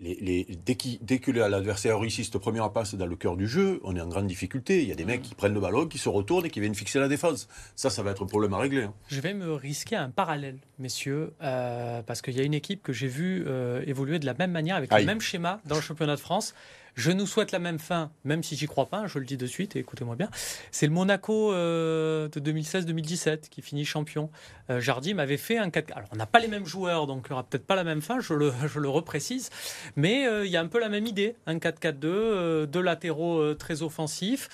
les, 0.00 0.46
dès, 0.64 0.76
dès, 1.00 1.18
que 1.18 1.30
l'adversaire 1.32 1.98
réussit 1.98 2.24
cette 2.24 2.38
première 2.38 2.72
passe 2.72 2.94
dans 2.94 3.06
le 3.06 3.16
cœur 3.16 3.36
du 3.36 3.48
jeu, 3.48 3.80
on 3.82 3.96
est 3.96 4.00
en 4.00 4.06
grande 4.06 4.28
difficulté. 4.28 4.82
Il 4.82 4.88
y 4.88 4.92
a 4.92 4.94
des 4.94 5.04
mecs 5.04 5.22
qui 5.22 5.34
prennent 5.34 5.54
le 5.54 5.60
ballon, 5.60 5.86
qui 5.86 5.98
se 5.98 6.08
retournent 6.08 6.46
et 6.46 6.50
qui 6.50 6.60
viennent 6.60 6.74
fixer 6.74 7.00
la 7.00 7.08
défense. 7.08 7.48
Ça, 7.74 7.90
ça 7.90 8.02
va 8.02 8.12
être 8.12 8.22
un 8.22 8.26
problème 8.26 8.54
à 8.54 8.58
régler. 8.58 8.84
Hein. 8.84 8.94
Je 9.08 9.20
vais 9.20 9.34
me 9.34 9.52
risquer 9.52 9.96
un 9.96 10.10
parallèle, 10.10 10.58
messieurs, 10.78 11.34
euh, 11.42 12.02
parce 12.02 12.22
qu'il 12.22 12.36
y 12.36 12.40
a 12.40 12.44
une 12.44 12.54
équipe 12.54 12.82
que 12.82 12.92
j'ai 12.92 13.08
vue 13.08 13.44
euh, 13.46 13.82
évoluer 13.86 14.20
de 14.20 14.26
la 14.26 14.34
même 14.34 14.52
manière, 14.52 14.76
avec 14.76 14.92
le 14.92 15.04
même 15.04 15.20
schéma 15.20 15.60
dans 15.66 15.76
le 15.76 15.82
championnat 15.82 16.14
de 16.14 16.20
France. 16.20 16.54
Je 16.94 17.10
nous 17.10 17.26
souhaite 17.26 17.52
la 17.52 17.58
même 17.58 17.78
fin, 17.78 18.10
même 18.24 18.42
si 18.42 18.56
j'y 18.56 18.66
crois 18.66 18.86
pas, 18.86 19.06
je 19.06 19.18
le 19.18 19.24
dis 19.24 19.36
de 19.36 19.46
suite 19.46 19.76
écoutez-moi 19.76 20.16
bien. 20.16 20.28
C'est 20.70 20.86
le 20.86 20.92
Monaco 20.92 21.52
euh, 21.52 22.28
de 22.28 22.40
2016-2017 22.40 23.48
qui 23.48 23.62
finit 23.62 23.84
champion. 23.84 24.30
Euh, 24.70 24.80
Jardim 24.80 25.14
m'avait 25.14 25.36
fait 25.36 25.58
un 25.58 25.70
4 25.70 25.96
Alors, 25.96 26.08
on 26.12 26.16
n'a 26.16 26.26
pas 26.26 26.38
les 26.38 26.48
mêmes 26.48 26.66
joueurs, 26.66 27.06
donc 27.06 27.26
il 27.26 27.32
n'y 27.32 27.34
aura 27.34 27.44
peut-être 27.44 27.66
pas 27.66 27.76
la 27.76 27.84
même 27.84 28.02
fin, 28.02 28.20
je 28.20 28.34
le, 28.34 28.52
je 28.66 28.78
le 28.80 28.88
reprécise. 28.88 29.50
Mais 29.96 30.26
euh, 30.26 30.46
il 30.46 30.52
y 30.52 30.56
a 30.56 30.60
un 30.60 30.66
peu 30.66 30.80
la 30.80 30.88
même 30.88 31.06
idée. 31.06 31.36
Un 31.46 31.56
4-4-2, 31.56 32.66
deux 32.66 32.80
latéraux 32.80 33.54
très 33.54 33.82
offensifs. 33.82 34.48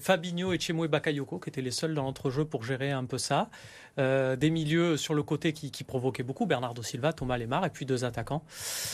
Fabinho 0.00 0.52
et 0.52 0.60
Chemo 0.60 0.84
et 0.84 0.88
Bakayoko, 0.88 1.38
qui 1.38 1.48
étaient 1.48 1.62
les 1.62 1.70
seuls 1.70 1.94
dans 1.94 2.02
l'entrejeu 2.02 2.44
pour 2.44 2.64
gérer 2.64 2.90
un 2.90 3.04
peu 3.04 3.18
ça. 3.18 3.50
Euh, 3.96 4.34
des 4.34 4.50
milieux 4.50 4.96
sur 4.96 5.14
le 5.14 5.22
côté 5.22 5.52
qui, 5.52 5.84
provoquaient 5.84 6.24
beaucoup, 6.24 6.46
Bernardo 6.46 6.82
Silva, 6.82 7.12
Thomas 7.12 7.38
Lemar, 7.38 7.64
et 7.64 7.70
puis 7.70 7.86
deux 7.86 8.04
attaquants, 8.04 8.42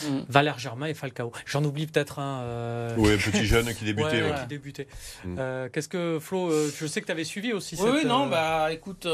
mm. 0.03 0.19
Valère 0.29 0.59
Germain 0.59 0.85
et 0.85 0.93
Falcao. 0.93 1.31
J'en 1.47 1.63
oublie 1.63 1.87
peut-être 1.87 2.19
un. 2.19 2.41
Euh... 2.41 2.95
Oui, 2.97 3.17
petit 3.17 3.45
jeune 3.45 3.73
qui 3.73 3.85
débutait. 3.85 4.31
Qui 4.41 4.47
débutait. 4.47 4.87
Mm. 5.25 5.35
Euh, 5.39 5.69
qu'est-ce 5.69 5.89
que 5.89 6.19
Flo, 6.19 6.51
euh, 6.51 6.69
je 6.75 6.85
sais 6.85 7.01
que 7.01 7.07
tu 7.07 7.11
avais 7.11 7.23
suivi 7.23 7.51
aussi. 7.51 7.77
Oui, 7.79 7.89
oui 7.93 8.05
non, 8.05 8.27
bah 8.27 8.71
écoute, 8.71 9.07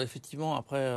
effectivement, 0.00 0.56
après, 0.56 0.94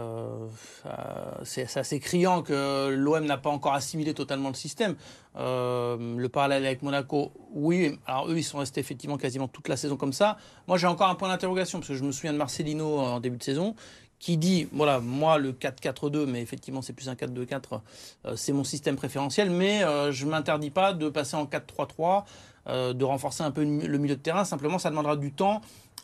c'est 1.44 1.78
assez 1.78 2.00
criant 2.00 2.42
que 2.42 2.90
l'OM 2.90 3.26
n'a 3.26 3.38
pas 3.38 3.50
encore 3.50 3.76
assimilé 3.76 4.14
totalement 4.14 4.50
le 4.50 4.56
système. 4.56 4.96
Le 5.38 6.28
parallèle 6.28 6.66
avec 6.66 6.82
Monaco, 6.82 7.32
oui. 7.54 8.00
Alors 8.06 8.30
eux, 8.30 8.38
ils 8.38 8.44
sont 8.44 8.60
restés 8.60 8.80
effectivement 8.80 9.18
quasiment 9.18 9.48
toute 9.48 9.68
la 9.68 9.78
saison 9.78 9.98
comme 9.98 10.14
ça. 10.14 10.38
Moi, 10.68 10.78
j'ai 10.78 10.88
encore 10.88 11.10
un 11.10 11.16
point 11.16 11.28
d'interrogation 11.28 11.80
parce 11.80 11.90
que 11.90 11.96
je 11.96 12.04
me 12.04 12.12
souviens 12.12 12.34
de 12.34 12.38
Marcelino 12.38 13.00
en 13.00 13.20
début 13.20 13.38
de 13.38 13.44
saison 13.44 13.76
qui 14.20 14.38
dit, 14.38 14.68
voilà, 14.72 15.00
moi 15.00 15.38
le 15.38 15.52
4-4-2, 15.52 16.26
mais 16.26 16.42
effectivement 16.42 16.82
c'est 16.82 16.94
plus 16.94 17.10
un 17.10 17.14
4-2-4, 17.14 17.82
euh, 18.26 18.36
c'est 18.36 18.54
mon 18.54 18.64
système 18.64 18.96
préférentiel, 18.96 19.50
mais 19.50 19.84
euh, 19.84 20.12
je 20.12 20.26
m'interdis 20.26 20.72
pas 20.72 20.94
de 20.94 21.10
passer 21.10 21.36
en 21.36 21.46
4-3-3, 21.46 22.24
euh, 22.68 22.94
de 22.94 23.04
renforcer 23.04 23.44
un 23.44 23.52
peu 23.52 23.64
le 23.64 23.98
milieu 23.98 24.16
de 24.16 24.22
terrain, 24.22 24.44
simplement 24.44 24.80
ça 24.80 24.90
demandera 24.90 25.16
du 25.16 25.32
temps. 25.32 25.62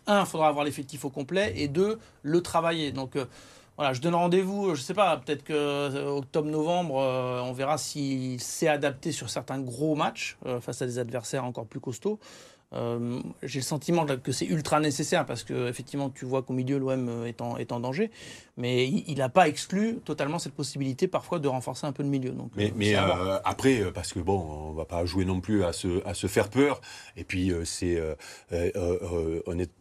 Un, 0.07 0.21
il 0.21 0.25
faudra 0.25 0.47
avoir 0.47 0.65
l'effectif 0.65 1.05
au 1.05 1.09
complet, 1.09 1.53
et 1.55 1.67
deux, 1.67 1.99
le 2.23 2.41
travailler. 2.41 2.91
Donc 2.91 3.17
voilà, 3.81 3.93
je 3.93 4.01
donne 4.01 4.13
rendez-vous, 4.13 4.75
je 4.75 4.81
ne 4.81 4.85
sais 4.85 4.93
pas, 4.93 5.17
peut-être 5.17 5.43
que 5.43 6.07
octobre-novembre, 6.07 6.93
on 6.93 7.51
verra 7.51 7.79
s'il 7.79 8.39
s'est 8.39 8.67
adapté 8.67 9.11
sur 9.11 9.29
certains 9.31 9.59
gros 9.59 9.95
matchs 9.95 10.37
face 10.59 10.83
à 10.83 10.85
des 10.85 10.99
adversaires 10.99 11.45
encore 11.45 11.65
plus 11.65 11.79
costauds. 11.79 12.19
Euh, 12.73 13.19
j'ai 13.43 13.59
le 13.59 13.65
sentiment 13.65 14.05
que 14.05 14.31
c'est 14.31 14.45
ultra 14.45 14.79
nécessaire 14.79 15.25
parce 15.25 15.43
que 15.43 15.67
effectivement 15.67 16.09
tu 16.09 16.23
vois 16.23 16.41
qu'au 16.41 16.53
milieu 16.53 16.77
l'OM 16.77 17.09
euh, 17.09 17.25
est 17.25 17.41
en, 17.41 17.57
est 17.57 17.73
en 17.73 17.81
danger, 17.81 18.11
mais 18.55 18.87
il 18.87 19.17
n'a 19.17 19.27
pas 19.27 19.49
exclu 19.49 19.99
totalement 20.05 20.39
cette 20.39 20.53
possibilité 20.53 21.09
parfois 21.09 21.39
de 21.39 21.49
renforcer 21.49 21.85
un 21.85 21.91
peu 21.91 22.01
le 22.01 22.07
milieu. 22.07 22.31
Donc, 22.31 22.51
mais, 22.55 22.69
euh, 22.69 22.73
mais 22.77 22.95
après, 23.43 23.91
parce 23.93 24.13
que 24.13 24.19
bon, 24.19 24.39
on 24.39 24.71
va 24.71 24.85
pas 24.85 25.03
jouer 25.05 25.25
non 25.25 25.41
plus 25.41 25.65
à 25.65 25.73
se, 25.73 26.05
à 26.07 26.13
se 26.13 26.27
faire 26.27 26.49
peur, 26.49 26.79
et 27.17 27.25
puis 27.25 27.51
c'est 27.65 28.01
on 28.51 29.59
est 29.59 29.71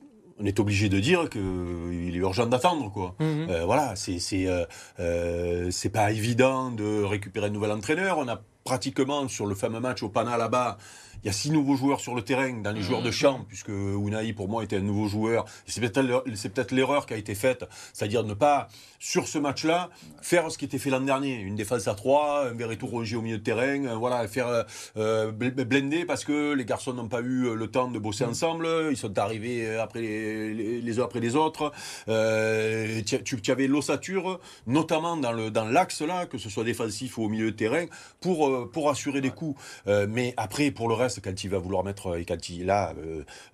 on 0.41 0.45
est 0.45 0.59
obligé 0.59 0.89
de 0.89 0.99
dire 0.99 1.29
qu'il 1.29 2.13
est 2.15 2.19
urgent 2.19 2.47
d'attendre 2.47 2.91
quoi. 2.91 3.15
Mhm. 3.21 3.65
voilà, 3.65 3.95
c'est 3.97 4.19
c'est 4.19 5.91
pas 5.91 6.11
évident 6.11 6.71
de 6.71 7.03
récupérer 7.03 7.47
un 7.47 7.51
nouvel 7.51 7.73
entraîneur. 7.73 8.19
On 8.19 8.29
a 8.29 8.41
pratiquement 8.65 9.27
sur 9.29 9.47
le 9.47 9.55
fameux 9.55 9.81
match 9.81 10.03
au 10.03 10.09
Pana 10.09 10.37
là-bas, 10.37 10.79
il 11.23 11.27
y 11.27 11.31
a 11.31 11.33
six 11.33 11.51
nouveaux 11.51 11.77
joueurs 11.77 12.01
sur 12.01 12.15
le 12.15 12.23
terrain, 12.23 12.53
dans 12.63 12.73
les 12.73 12.83
joueurs 12.83 13.03
de 13.03 13.11
champ, 13.11 13.45
puisque 13.47 13.69
Unai, 13.69 14.33
pour 14.33 14.49
moi, 14.49 14.65
était 14.65 14.77
un 14.77 14.83
nouveau 14.83 15.07
joueur. 15.07 15.45
C'est 15.67 15.81
peut-être 15.81 16.73
l'erreur 16.73 17.07
qui 17.07 17.15
a 17.15 17.17
été 17.17 17.35
faite, 17.35 17.65
c'est-à-dire 17.93 18.25
ne 18.25 18.35
pas, 18.35 18.69
sur 19.01 19.27
ce 19.27 19.39
match-là, 19.39 19.89
faire 20.21 20.51
ce 20.53 20.59
qui 20.59 20.67
était 20.67 20.79
fait 20.79 20.91
l'an 20.91 21.01
dernier. 21.01 21.37
Une 21.37 21.57
défense 21.57 21.89
à 21.89 21.95
trois, 21.95 22.47
un 22.47 22.53
Verretou 22.53 22.87
Roger 22.87 23.17
au 23.17 23.23
milieu 23.23 23.39
de 23.39 23.43
terrain, 23.43 23.87
euh, 23.87 23.95
voilà, 23.95 24.29
faire 24.29 24.47
euh, 24.47 24.63
euh, 24.99 25.33
blender 25.33 26.05
parce 26.05 26.23
que 26.23 26.53
les 26.53 26.67
garçons 26.67 26.93
n'ont 26.93 27.09
pas 27.09 27.23
eu 27.23 27.57
le 27.57 27.67
temps 27.67 27.91
de 27.91 27.99
bosser 27.99 28.27
mm. 28.27 28.29
ensemble. 28.29 28.69
Ils 28.91 28.99
sont 28.99 29.19
arrivés 29.19 29.79
après 29.79 30.03
les, 30.03 30.81
les, 30.83 31.01
uns 31.01 31.05
après 31.05 31.21
les 31.21 31.35
autres. 31.35 31.73
tu, 32.07 33.41
tu, 33.41 33.51
avais 33.51 33.67
l'ossature, 33.67 34.39
notamment 34.67 35.17
dans 35.17 35.33
l'axe 35.65 36.03
dans 36.03 36.07
là, 36.07 36.27
que 36.27 36.37
ce 36.37 36.51
soit 36.51 36.65
défensif 36.65 37.17
ou 37.17 37.25
au 37.25 37.29
milieu 37.29 37.53
de 37.53 37.57
terrain, 37.57 37.87
pour 38.21 38.71
pour, 38.71 38.91
assurer 38.91 39.23
des 39.23 39.31
coups. 39.31 39.59
mais 39.87 40.35
après, 40.37 40.71
pour 40.71 40.89
le 40.89 40.95
reste, 40.95 41.23
quand 41.23 41.43
il 41.43 41.49
va 41.49 41.59
vouloir 41.59 41.85
mettre, 41.85 42.19
et 42.19 42.27
quand 42.27 42.51
il 42.51 42.67
là, 42.67 42.95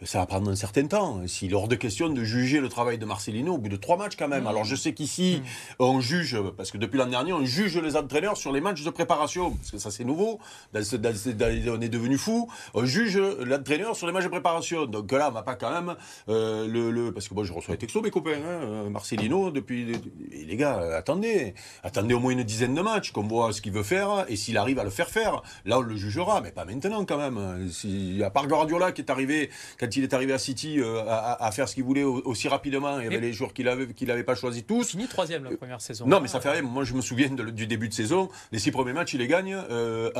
ça 0.03 0.19
va 0.19 0.27
prendre 0.27 0.51
un 0.51 0.57
certain 0.57 0.87
temps. 0.87 1.21
S'il 1.27 1.53
est 1.53 1.55
hors 1.55 1.69
de 1.69 1.77
question 1.77 2.09
de 2.09 2.25
juger 2.25 2.61
le 2.61 2.69
travail 2.69 2.99
de 2.99 3.05
Marcelino 3.05 3.55
au 3.55 3.59
bout 3.59 3.69
de 3.69 3.77
trois 3.77 3.97
matchs 3.97 4.17
quand 4.19 4.29
même. 4.29 4.47
Alors 4.47 4.65
je 4.65 4.75
sais 4.75 4.93
qu'ici, 4.93 5.36
on 5.79 6.01
juge, 6.01 6.39
parce 6.57 6.71
que 6.71 6.79
depuis 6.79 6.99
l'an 6.99 7.07
dernier, 7.07 7.33
on 7.33 7.45
juge 7.45 7.77
les 7.79 7.97
entraîneurs 7.97 8.37
sur 8.37 8.53
les 8.53 8.61
matchs 8.61 8.83
de 8.83 8.91
préparation, 8.91 9.53
parce 9.53 9.71
que 9.71 9.79
ça 9.79 9.91
c'est 9.91 10.05
nouveau. 10.05 10.39
on 10.75 11.81
est 11.81 11.89
devenu 11.89 12.19
fou. 12.19 12.51
On 12.75 12.85
juge 12.85 13.19
l'entraîneur 13.19 13.97
sur 13.97 14.07
les 14.07 14.13
matchs 14.13 14.25
de 14.25 14.29
préparation. 14.29 14.87
Donc 14.87 15.11
là, 15.13 15.29
on 15.31 15.33
va 15.33 15.43
pas 15.43 15.55
quand 15.55 15.71
même 15.71 15.97
le, 16.29 17.11
parce 17.11 17.29
que 17.29 17.35
moi 17.35 17.45
je 17.45 17.53
reçois 17.53 17.75
les 17.75 17.79
textos 17.79 18.03
mes 18.03 18.11
copains, 18.11 18.39
hein, 18.45 18.91
Marcelino 18.91 19.51
depuis. 19.51 19.97
les 20.31 20.57
gars, 20.57 20.97
attendez, 20.97 21.55
attendez 21.83 22.15
au 22.15 22.21
moins 22.21 22.33
une 22.33 22.45
dizaine 22.45 22.75
de 22.75 22.83
matchs, 22.83 23.13
qu'on 23.13 23.23
voit 23.23 23.53
ce 23.53 23.61
qu'il 23.61 23.73
veut 23.73 23.83
faire 23.83 24.25
et 24.29 24.37
s'il 24.37 24.57
arrive 24.59 24.79
à 24.79 24.85
le 24.85 24.91
faire 24.91 25.09
faire, 25.09 25.43
là 25.65 25.79
on 25.79 25.83
le 25.83 25.97
jugera, 25.97 26.41
mais 26.41 26.53
pas 26.53 26.65
maintenant 26.65 27.05
quand 27.05 27.19
même. 27.19 27.69
Si, 27.71 28.23
à 28.25 28.31
part 28.31 28.47
Guardiola 28.47 28.93
qui 28.93 29.03
est 29.03 29.11
arrivé 29.11 29.51
quand 29.79 29.95
il 29.97 30.03
est 30.05 30.15
arrivé 30.15 30.33
à 30.33 30.39
City 30.39 30.81
à, 31.09 31.51
faire 31.53 31.69
ce 31.69 31.75
qu'il 31.75 31.85
voulait 31.85 32.03
aussi 32.03 32.49
rapidement, 32.49 32.99
il 32.99 33.05
y 33.05 33.07
avait 33.09 33.21
les 33.21 33.33
joueurs 33.33 33.53
qu'il 33.53 33.69
avait 33.69 33.87
qu'il 33.89 34.09
n'avait 34.09 34.25
pas 34.25 34.35
choisi 34.35 34.65
tous. 34.65 34.91
Fini 34.91 35.07
troisième 35.27 35.45
la 35.45 35.57
première 35.57 35.81
saison. 35.81 36.07
Non, 36.07 36.21
mais 36.21 36.29
ça 36.29 36.41
fait 36.41 36.51
rien. 36.51 36.63
Moi 36.63 36.85
je 36.85 36.95
me 36.95 37.01
souviens 37.01 37.29
du 37.29 37.67
début 37.67 37.89
de 37.89 37.95
saison, 37.95 38.29
les 38.53 38.59
six 38.59 38.71
premiers 38.71 38.93
matchs 38.93 39.15
il 39.15 39.19
les 39.19 39.27
gagne 39.27 39.57
euh, 39.71 40.11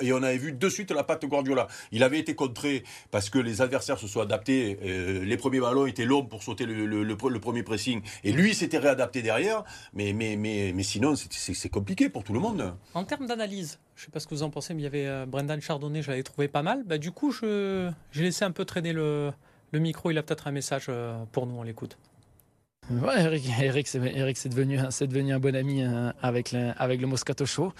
et 0.00 0.12
on 0.12 0.22
avait 0.22 0.38
vu 0.38 0.52
de 0.52 0.68
suite 0.68 0.90
la 0.90 1.04
patte 1.04 1.24
Guardiola. 1.24 1.68
Il 1.92 2.02
avait 2.02 2.18
été 2.18 2.34
contré 2.34 2.84
parce 3.10 3.30
que 3.30 3.38
les 3.38 3.62
adversaires 3.62 3.98
se 3.98 4.06
sont 4.06 4.20
adaptés. 4.20 4.78
Euh, 4.82 5.24
les 5.24 5.36
premiers 5.36 5.60
ballons 5.60 5.86
étaient 5.86 6.04
longs 6.04 6.24
pour 6.24 6.42
sauter 6.42 6.66
le, 6.66 6.86
le, 6.86 7.40
premier 7.40 7.62
pressing 7.62 8.02
et 8.24 8.32
lui 8.32 8.54
s'était 8.54 8.78
réadapté 8.78 9.22
derrière. 9.22 9.64
Mais 9.94 10.12
mais 10.12 10.36
mais 10.36 10.72
mais 10.74 10.82
sinon 10.82 11.14
c'est 11.16 11.68
compliqué 11.68 12.08
pour 12.08 12.24
tout 12.24 12.32
le 12.32 12.40
monde. 12.40 12.74
En 12.94 13.04
termes 13.04 13.26
d'analyse, 13.26 13.78
je 13.96 14.02
ne 14.02 14.04
sais 14.06 14.10
pas 14.10 14.20
ce 14.20 14.26
que 14.26 14.34
vous 14.34 14.42
en 14.42 14.50
pensez, 14.50 14.74
mais 14.74 14.80
il 14.82 14.84
y 14.84 14.88
avait 14.88 15.06
euh, 15.06 15.26
Brendan 15.26 15.60
Chardonnay, 15.60 16.02
je 16.02 16.10
l'avais 16.10 16.22
trouvé 16.22 16.48
pas 16.48 16.62
mal. 16.62 16.82
Bah, 16.84 16.98
du 16.98 17.12
coup, 17.12 17.32
j'ai 17.32 17.92
laissé 18.14 18.44
un 18.44 18.50
peu 18.50 18.64
traîner 18.64 18.92
le, 18.92 19.32
le 19.72 19.78
micro. 19.78 20.10
Il 20.10 20.18
a 20.18 20.22
peut-être 20.22 20.46
un 20.46 20.52
message 20.52 20.90
pour 21.32 21.46
nous, 21.46 21.54
on 21.56 21.62
l'écoute. 21.62 21.96
Ouais, 22.90 23.22
Eric, 23.22 23.44
Eric, 23.62 23.86
c'est, 23.86 24.00
c'est 24.34 24.48
devenu, 24.48 24.78
c'est 24.90 25.06
devenu 25.06 25.32
un 25.32 25.38
bon 25.38 25.54
ami 25.54 25.82
euh, 25.82 26.10
avec 26.22 26.50
le, 26.50 26.72
avec 26.76 27.00
le 27.00 27.06
Moscato 27.06 27.46
Show. 27.46 27.72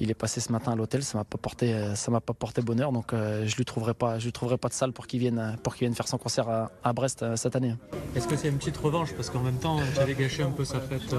Il 0.00 0.10
est 0.10 0.14
passé 0.14 0.40
ce 0.40 0.50
matin 0.50 0.72
à 0.72 0.76
l'hôtel, 0.76 1.02
ça 1.02 1.18
m'a 1.18 1.24
pas 1.24 1.36
porté, 1.36 1.92
ça 1.94 2.10
m'a 2.10 2.20
pas 2.20 2.32
porté 2.32 2.62
bonheur, 2.62 2.90
donc 2.90 3.12
euh, 3.12 3.46
je 3.46 3.56
lui 3.56 3.64
trouverai 3.66 3.92
pas, 3.92 4.18
je 4.18 4.24
lui 4.24 4.32
trouverai 4.32 4.56
pas 4.56 4.68
de 4.68 4.72
salle 4.72 4.92
pour 4.92 5.06
qu'il 5.06 5.20
vienne, 5.20 5.58
pour 5.62 5.74
qu'il 5.74 5.86
vienne 5.86 5.94
faire 5.94 6.08
son 6.08 6.16
concert 6.16 6.48
à, 6.48 6.92
Brest 6.94 7.36
cette 7.36 7.56
année. 7.56 7.74
Est-ce 8.16 8.26
que 8.26 8.36
c'est 8.36 8.48
une 8.48 8.58
petite 8.58 8.76
revanche? 8.76 9.12
Parce 9.12 9.28
qu'en 9.28 9.42
même 9.42 9.58
temps, 9.58 9.78
j'avais 9.94 10.14
gâché 10.14 10.42
un 10.42 10.50
peu 10.50 10.64
sa 10.64 10.80
fête 10.80 11.14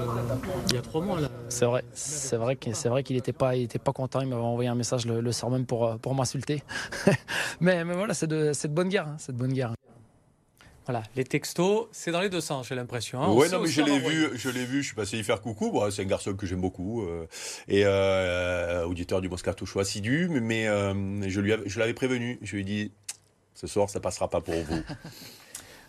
il 0.68 0.74
y 0.74 0.78
a 0.78 0.82
trois 0.82 1.02
mois 1.02 1.20
là. 1.20 1.28
C'est 1.48 1.66
vrai, 1.66 1.84
c'est 1.92 2.36
vrai, 2.36 2.58
c'est 2.72 2.88
vrai 2.88 3.02
qu'il 3.02 3.16
était 3.16 3.32
pas, 3.32 3.54
il 3.54 3.62
était 3.62 3.78
pas 3.78 3.92
content. 3.92 4.20
Il 4.20 4.28
m'avait 4.28 4.42
envoyé 4.42 4.68
un 4.68 4.74
message 4.74 5.06
le, 5.06 5.32
soir 5.32 5.52
même 5.52 5.66
pour, 5.66 5.98
pour 5.98 6.14
m'insulter. 6.14 6.62
mais, 7.60 7.84
mais 7.84 7.94
voilà, 7.94 8.14
c'est 8.14 8.26
de, 8.26 8.52
c'est 8.52 8.68
de 8.68 8.74
bonne 8.74 8.88
guerre, 8.88 9.06
hein, 9.06 9.16
c'est 9.18 9.32
de 9.32 9.38
bonne 9.38 9.52
guerre. 9.52 9.75
Voilà, 10.86 11.02
les 11.16 11.24
textos, 11.24 11.88
c'est 11.90 12.12
dans 12.12 12.20
les 12.20 12.28
deux 12.28 12.40
sens, 12.40 12.68
j'ai 12.68 12.76
l'impression. 12.76 13.20
Hein. 13.20 13.30
Oui, 13.30 13.48
non, 13.50 13.60
mais 13.60 13.66
je 13.66 13.82
l'ai 13.82 13.98
vu, 13.98 14.30
je 14.38 14.48
l'ai 14.48 14.64
vu, 14.64 14.82
je 14.82 14.86
suis 14.86 14.94
passé 14.94 15.18
y 15.18 15.24
faire 15.24 15.40
coucou. 15.40 15.82
c'est 15.90 16.02
un 16.02 16.06
garçon 16.06 16.34
que 16.34 16.46
j'aime 16.46 16.60
beaucoup 16.60 17.02
euh, 17.02 17.26
et 17.66 17.82
euh, 17.84 18.86
auditeur 18.86 19.20
du 19.20 19.28
Moscato 19.28 19.66
Show 19.66 19.80
assidu, 19.80 20.28
mais 20.28 20.68
euh, 20.68 21.28
je 21.28 21.40
lui, 21.40 21.54
je 21.66 21.78
l'avais 21.80 21.92
prévenu. 21.92 22.38
Je 22.40 22.54
lui 22.54 22.62
ai 22.62 22.64
dit, 22.64 22.92
ce 23.54 23.66
soir, 23.66 23.90
ça 23.90 23.98
passera 23.98 24.30
pas 24.30 24.40
pour 24.40 24.54
vous. 24.54 24.80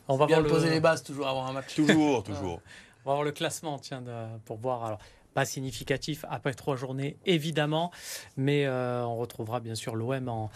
On 0.07 0.17
va 0.17 0.25
bien 0.25 0.41
le... 0.41 0.47
poser 0.47 0.71
les 0.71 0.79
bases 0.79 1.03
toujours 1.03 1.27
avant 1.27 1.45
un 1.45 1.53
match. 1.53 1.75
Toujours, 1.75 2.23
toujours. 2.23 2.59
On 3.05 3.09
va 3.09 3.15
voir 3.15 3.23
le 3.23 3.31
classement, 3.31 3.77
tiens, 3.77 4.03
pour 4.45 4.57
voir. 4.57 4.83
Alors, 4.83 4.99
pas 5.37 5.45
significatif 5.45 6.25
après 6.31 6.55
trois 6.55 6.75
journées, 6.75 7.15
évidemment. 7.27 7.91
Mais 8.37 8.65
euh, 8.65 9.05
on 9.05 9.17
retrouvera 9.17 9.59
bien 9.59 9.75
sûr 9.75 9.95
l'OM 9.95 10.27
en, 10.29 10.49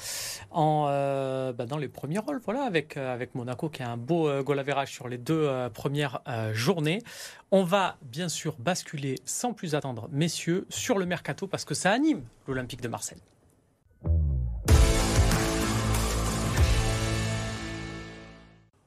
en 0.49 0.87
euh, 0.89 1.53
bah, 1.53 1.67
dans 1.67 1.77
les 1.77 1.87
premiers 1.87 2.17
rôles, 2.17 2.41
voilà, 2.43 2.63
avec, 2.63 2.97
euh, 2.97 3.13
avec 3.13 3.35
Monaco 3.35 3.69
qui 3.69 3.83
a 3.83 3.91
un 3.91 3.97
beau 3.97 4.41
goal 4.41 4.57
average 4.57 4.91
sur 4.91 5.07
les 5.07 5.19
deux 5.19 5.47
premières 5.75 6.21
journées. 6.53 7.03
On 7.51 7.63
va 7.63 7.97
bien 8.01 8.27
sûr 8.27 8.55
basculer 8.57 9.19
sans 9.23 9.53
plus 9.53 9.75
attendre, 9.75 10.09
messieurs, 10.11 10.65
sur 10.69 10.97
le 10.97 11.05
mercato 11.05 11.45
parce 11.45 11.63
que 11.63 11.75
ça 11.75 11.91
anime 11.91 12.23
l'Olympique 12.47 12.81
de 12.81 12.87
Marseille. 12.87 13.21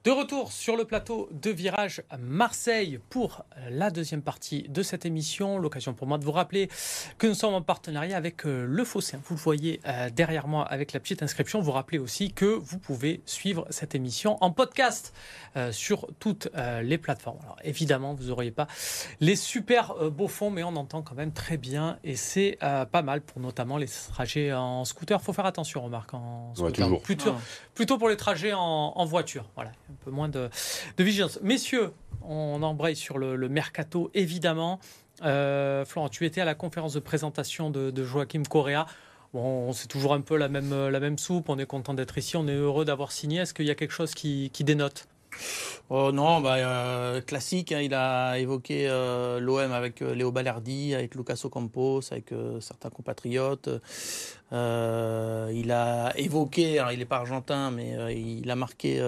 De 0.05 0.11
retour 0.11 0.53
sur 0.53 0.77
le 0.77 0.85
plateau 0.85 1.31
de 1.33 1.49
Virage 1.51 2.03
Marseille 2.19 3.01
pour 3.09 3.47
la 3.71 3.89
deuxième 3.89 4.21
partie 4.21 4.65
de 4.69 4.83
cette 4.83 5.07
émission. 5.07 5.57
L'occasion 5.57 5.95
pour 5.95 6.07
moi 6.07 6.19
de 6.19 6.27
vous 6.27 6.33
rappeler 6.33 6.69
que 7.17 7.27
nous 7.27 7.33
sommes 7.33 7.55
en 7.55 7.63
partenariat 7.63 8.15
avec 8.15 8.45
euh, 8.45 8.67
Le 8.69 8.85
Fossé. 8.85 9.17
Vous 9.25 9.35
le 9.35 9.41
voyez 9.41 9.81
euh, 9.87 10.11
derrière 10.11 10.47
moi 10.47 10.67
avec 10.67 10.93
la 10.93 11.01
petite 11.01 11.23
inscription. 11.23 11.63
Vous 11.63 11.73
rappelez 11.73 11.97
aussi 11.97 12.35
que 12.35 12.45
vous 12.45 12.79
pouvez 12.79 13.23
suivre 13.25 13.67
cette 13.71 13.95
émission 13.95 14.37
en 14.43 14.51
podcast 14.51 15.15
euh, 15.57 15.73
sur 15.73 16.07
toutes 16.19 16.51
les 16.83 16.99
plateformes. 16.99 17.39
Alors 17.43 17.57
évidemment, 17.65 18.13
vous 18.13 18.25
n'auriez 18.25 18.51
pas 18.51 18.67
les 19.21 19.37
super 19.37 20.11
beaux 20.11 20.29
fonds, 20.29 20.51
mais 20.51 20.65
on 20.65 20.77
entend 20.77 21.01
quand 21.01 21.15
même 21.15 21.33
très 21.33 21.57
bien 21.57 21.99
et 22.05 22.17
c'est 22.17 22.59
pas 22.61 23.03
mal 23.03 23.23
pour 23.23 23.41
notamment 23.41 23.79
les 23.79 23.89
trajets 23.89 24.53
en 24.53 24.85
scooter. 24.85 25.23
Faut 25.23 25.33
faire 25.33 25.47
attention, 25.47 25.83
remarque 25.83 26.13
en 26.13 26.55
scooter. 26.55 26.89
plutôt, 26.89 26.97
ah. 26.99 27.03
plutôt 27.03 27.35
pour 27.99 28.09
les 28.09 28.17
trajets 28.17 28.53
en, 28.55 29.05
voiture. 29.05 29.45
Voilà 29.55 29.71
un 29.91 29.97
peu 30.05 30.11
moins 30.11 30.29
de, 30.29 30.49
vigilance. 30.99 31.39
Messieurs, 31.43 31.93
on 32.23 32.63
embraye 32.63 32.97
sur 32.97 33.19
le, 33.19 33.49
mercato, 33.49 34.11
évidemment. 34.15 34.81
Euh, 35.23 35.85
Florent, 35.85 36.09
tu 36.09 36.25
étais 36.27 36.41
à 36.41 36.45
la 36.45 36.55
conférence 36.55 36.95
de 36.95 37.01
présentation 37.01 37.71
de, 37.71 38.05
Joachim 38.05 38.43
Correa. 38.49 38.87
Bon, 39.33 39.73
c'est 39.73 39.89
toujours 39.89 40.15
un 40.15 40.21
peu 40.21 40.37
la 40.37 40.49
même, 40.49 40.89
la 40.89 41.01
même 41.01 41.19
soupe. 41.19 41.49
On 41.49 41.59
est 41.59 41.67
content 41.67 41.95
d'être 41.95 42.17
ici. 42.19 42.37
On 42.37 42.47
est 42.47 42.55
heureux 42.55 42.85
d'avoir 42.85 43.11
signé. 43.11 43.41
Est-ce 43.41 43.53
qu'il 43.53 43.67
y 43.67 43.71
a 43.71 43.75
quelque 43.75 43.93
chose 43.93 44.15
qui, 44.15 44.51
dénote? 44.61 45.09
Oh 45.91 46.13
non, 46.13 46.41
bah, 46.41 46.55
euh, 46.57 47.21
classique. 47.21 47.73
Hein. 47.73 47.81
il 47.81 47.95
a 47.95 48.39
évoqué 48.39 48.87
euh, 48.89 49.39
l'OM 49.39 49.73
avec 49.73 50.01
Léo 50.01 50.33
Balerdi, 50.33 50.95
avec 50.95 51.15
Lucas 51.15 51.41
Ocampos, 51.45 52.01
avec 52.11 52.33
certains 52.61 52.91
compatriotes. 52.91 53.69
il 54.53 54.57
a 55.73 56.13
évoqué, 56.17 56.79
alors 56.79 56.93
il 56.93 56.99
n'est 56.99 57.05
pas 57.05 57.19
argentin, 57.19 57.71
mais 57.71 58.17
il 58.17 58.51
a 58.51 58.57
marqué 58.57 59.01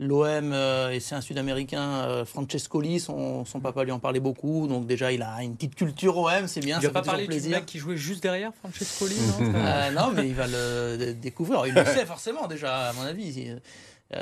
L'OM, 0.00 0.52
euh, 0.52 0.90
et 0.90 0.98
c'est 0.98 1.14
un 1.14 1.20
Sud-Américain, 1.20 2.02
euh, 2.08 2.24
Francescoli, 2.24 2.98
son, 2.98 3.44
son, 3.44 3.60
papa 3.60 3.84
lui 3.84 3.92
en 3.92 4.00
parlait 4.00 4.18
beaucoup, 4.18 4.66
donc 4.66 4.88
déjà 4.88 5.12
il 5.12 5.22
a 5.22 5.40
une 5.44 5.54
petite 5.54 5.76
culture 5.76 6.16
OM, 6.16 6.48
c'est 6.48 6.58
bien, 6.58 6.78
il 6.80 6.86
fait 6.86 6.92
pas 6.92 7.02
parlé. 7.02 7.28
Du 7.28 7.48
mec 7.48 7.64
qui 7.64 7.78
jouait 7.78 7.96
juste 7.96 8.20
derrière 8.20 8.50
Francescoli, 8.54 9.14
non 9.14 9.52
euh, 9.54 9.90
Non, 9.92 10.10
mais 10.12 10.26
il 10.26 10.34
va 10.34 10.48
le 10.48 11.12
découvrir. 11.14 11.64
il 11.68 11.74
le 11.74 11.84
sait 11.84 12.06
forcément 12.06 12.48
déjà, 12.48 12.88
à 12.88 12.92
mon 12.94 13.02
avis. 13.02 13.54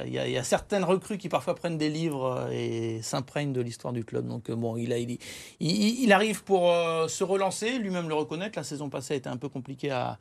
Il 0.07 0.13
y, 0.13 0.19
a, 0.19 0.27
il 0.27 0.33
y, 0.33 0.39
a, 0.39 0.45
certaines 0.45 0.85
recrues 0.85 1.19
qui 1.19 1.29
parfois 1.29 1.55
prennent 1.55 1.79
des 1.79 1.89
livres 1.89 2.49
et 2.53 3.01
s'imprègnent 3.03 3.53
de 3.53 3.61
l'histoire 3.61 3.93
du 3.93 4.05
club. 4.05 4.27
Donc 4.27 4.51
bon, 4.51 4.77
il, 4.77 4.93
a, 4.93 4.99
il, 4.99 5.19
il 5.61 6.13
arrive 6.13 6.45
pour 6.45 6.73
se 7.09 7.25
relancer, 7.25 7.79
lui-même 7.79 8.09
le 8.09 8.15
reconnaître. 8.15 8.59
La 8.59 8.65
saison 8.65 8.89
passée 8.89 9.15
a 9.15 9.17
été 9.17 9.29
un 9.29 9.37
peu 9.37 9.49
compliquée 9.49 9.91
à 9.91 10.19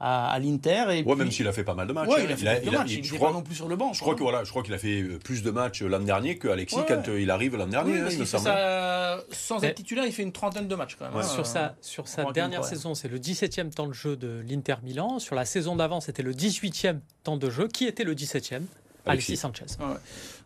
à, 0.00 0.38
l'Inter. 0.38 0.84
Et 0.90 1.02
ouais, 1.02 1.14
même 1.16 1.30
s'il 1.30 1.48
a 1.48 1.52
fait 1.52 1.64
pas 1.64 1.74
mal 1.74 1.86
de 1.86 1.92
matchs. 1.92 2.08
Ouais, 2.08 2.24
il 2.24 2.32
a 2.32 2.36
fait 2.36 2.64
de 2.64 2.70
matchs. 2.70 2.92
Il, 2.92 3.04
je 3.04 3.14
crois, 3.14 3.28
pas 3.28 3.34
non 3.34 3.42
plus 3.42 3.54
sur 3.54 3.68
le 3.68 3.76
banc. 3.76 3.92
Je 3.92 4.00
crois 4.00 4.14
que 4.14 4.22
voilà, 4.22 4.44
je 4.44 4.50
crois 4.50 4.62
qu'il 4.62 4.74
a 4.74 4.78
fait 4.78 5.02
euh, 5.02 5.18
plus 5.18 5.42
de 5.42 5.50
matchs 5.50 5.82
l'an 5.82 6.00
dernier 6.00 6.38
que 6.38 6.48
Alexis 6.48 6.76
quand 6.86 7.08
euh, 7.08 7.20
il 7.20 7.30
arrive 7.30 7.56
l'an 7.56 7.66
dernier. 7.66 8.02
Oui, 8.02 8.18
hein, 8.20 8.24
ça, 8.24 9.24
sans 9.30 9.62
être 9.62 9.76
titulaire, 9.76 10.04
il 10.06 10.12
fait 10.12 10.22
une 10.22 10.32
trentaine 10.32 10.68
de 10.68 10.74
matchs 10.74 10.96
quand 10.98 11.06
même. 11.06 11.16
Hein, 11.16 11.22
sur 11.22 11.46
sa, 11.46 11.76
sur 11.80 12.08
sa 12.08 12.24
dernière 12.32 12.64
saison, 12.64 12.94
c'est 12.94 13.08
le 13.08 13.18
17e 13.18 13.70
temps 13.70 13.86
de 13.86 13.92
jeu 13.92 14.16
de 14.16 14.42
l'Inter 14.46 14.76
Milan. 14.82 15.18
Sur 15.18 15.34
la 15.34 15.44
saison 15.44 15.76
d'avant, 15.76 16.00
c'était 16.00 16.22
le 16.22 16.32
18e 16.32 16.98
temps 17.22 17.36
de 17.36 17.50
jeu. 17.50 17.68
Qui 17.68 17.86
était 17.86 18.04
le 18.04 18.14
17e 18.14 18.62
Alexis, 19.06 19.36
Sanchez. 19.36 19.66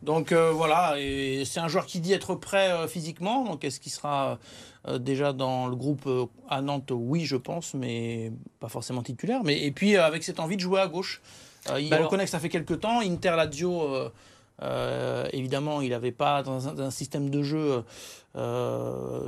Donc 0.02 0.32
euh, 0.32 0.50
voilà, 0.52 0.96
c'est 1.44 1.60
un 1.60 1.68
joueur 1.68 1.86
qui 1.86 2.00
dit 2.00 2.12
être 2.12 2.34
prêt 2.34 2.88
physiquement. 2.88 3.44
Donc 3.44 3.64
est-ce 3.64 3.80
qu'il 3.80 3.92
sera 3.92 4.38
euh, 4.88 4.98
déjà 4.98 5.32
dans 5.32 5.66
le 5.66 5.76
groupe 5.76 6.06
euh, 6.06 6.26
à 6.48 6.60
Nantes, 6.60 6.92
oui, 6.94 7.24
je 7.24 7.36
pense, 7.36 7.74
mais 7.74 8.32
pas 8.60 8.68
forcément 8.68 9.02
titulaire. 9.02 9.42
Mais, 9.44 9.64
et 9.64 9.70
puis 9.70 9.96
euh, 9.96 10.04
avec 10.04 10.22
cette 10.22 10.40
envie 10.40 10.56
de 10.56 10.60
jouer 10.60 10.80
à 10.80 10.86
gauche. 10.86 11.20
il 11.78 11.90
bah 11.90 11.98
reconnaît 11.98 12.24
que 12.24 12.30
ça 12.30 12.38
fait 12.38 12.48
quelques 12.48 12.80
temps. 12.80 13.00
Inter 13.00 13.34
Lazio, 13.36 14.10
évidemment, 15.32 15.80
il 15.80 15.90
n'avait 15.90 16.12
pas 16.12 16.42
dans 16.42 16.68
un, 16.80 16.90
système 16.90 17.28
de 17.28 17.42
jeu 17.42 17.84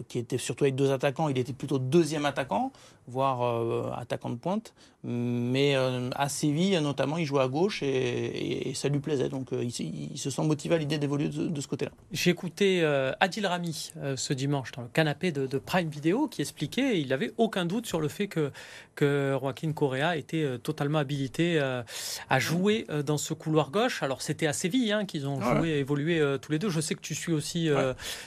qui 0.09 0.19
était 0.19 0.38
surtout 0.38 0.64
avec 0.64 0.75
deux 0.75 0.93
attaquants. 0.93 1.29
Il 1.29 1.38
était 1.38 1.52
plutôt 1.52 1.79
deuxième 1.79 2.26
attaquant 2.26 2.73
voire 3.11 3.43
euh, 3.43 3.90
attaquant 3.97 4.31
de 4.31 4.37
pointe. 4.37 4.73
Mais 5.02 5.76
euh, 5.76 6.11
à 6.14 6.29
Séville, 6.29 6.79
notamment, 6.83 7.17
il 7.17 7.25
jouait 7.25 7.43
à 7.43 7.49
gauche 7.49 7.83
et, 7.83 8.73
ça 8.75 8.88
lui 8.88 9.00
plaisait. 9.00 9.31
Donc 9.31 9.52
euh, 9.52 9.64
il, 9.64 10.19
se 10.19 10.31
sent 10.31 10.43
motivé 10.43 10.75
à 10.75 10.79
l'idée 10.79 10.99
d'évoluer 10.99 11.29
de, 11.29 11.61
ce 11.61 11.67
côté-là. 11.67 11.90
J'ai 12.12 12.31
écouté 12.31 12.85
Adil 13.21 13.47
Rami 13.47 13.93
ce 14.17 14.33
dimanche 14.33 14.73
dans 14.73 14.83
le 14.83 14.88
canapé 14.88 15.33
de, 15.33 15.59
Prime 15.59 15.88
Video 15.88 16.29
qui 16.29 16.43
expliquait, 16.43 17.00
il 17.00 17.09
n'avait 17.09 17.33
aucun 17.37 17.64
doute 17.64 17.87
sur 17.87 18.00
le 18.00 18.09
fait 18.09 18.29
que, 18.29 18.50
que 18.95 19.37
Joaquin 19.40 19.73
Correa 19.73 20.17
était 20.17 20.59
totalement 20.59 20.99
habilité 20.99 21.59
à 21.59 22.38
jouer 22.38 22.87
dans 23.05 23.19
ce 23.19 23.35
couloir 23.35 23.71
gauche. 23.71 24.02
Alors 24.02 24.23
c'était 24.23 24.47
à 24.47 24.52
Séville 24.52 24.93
hein, 24.93 25.05
qu'ils 25.07 25.26
ont 25.26 25.40
joué, 25.40 25.79
évolué 25.79 26.23
tous 26.43 26.52
les 26.52 26.59
deux. 26.59 26.71
Je 26.71 26.81
sais 26.81 26.95
que 26.95 27.00
tu 27.00 27.14
suis 27.14 27.33
aussi 27.33 27.69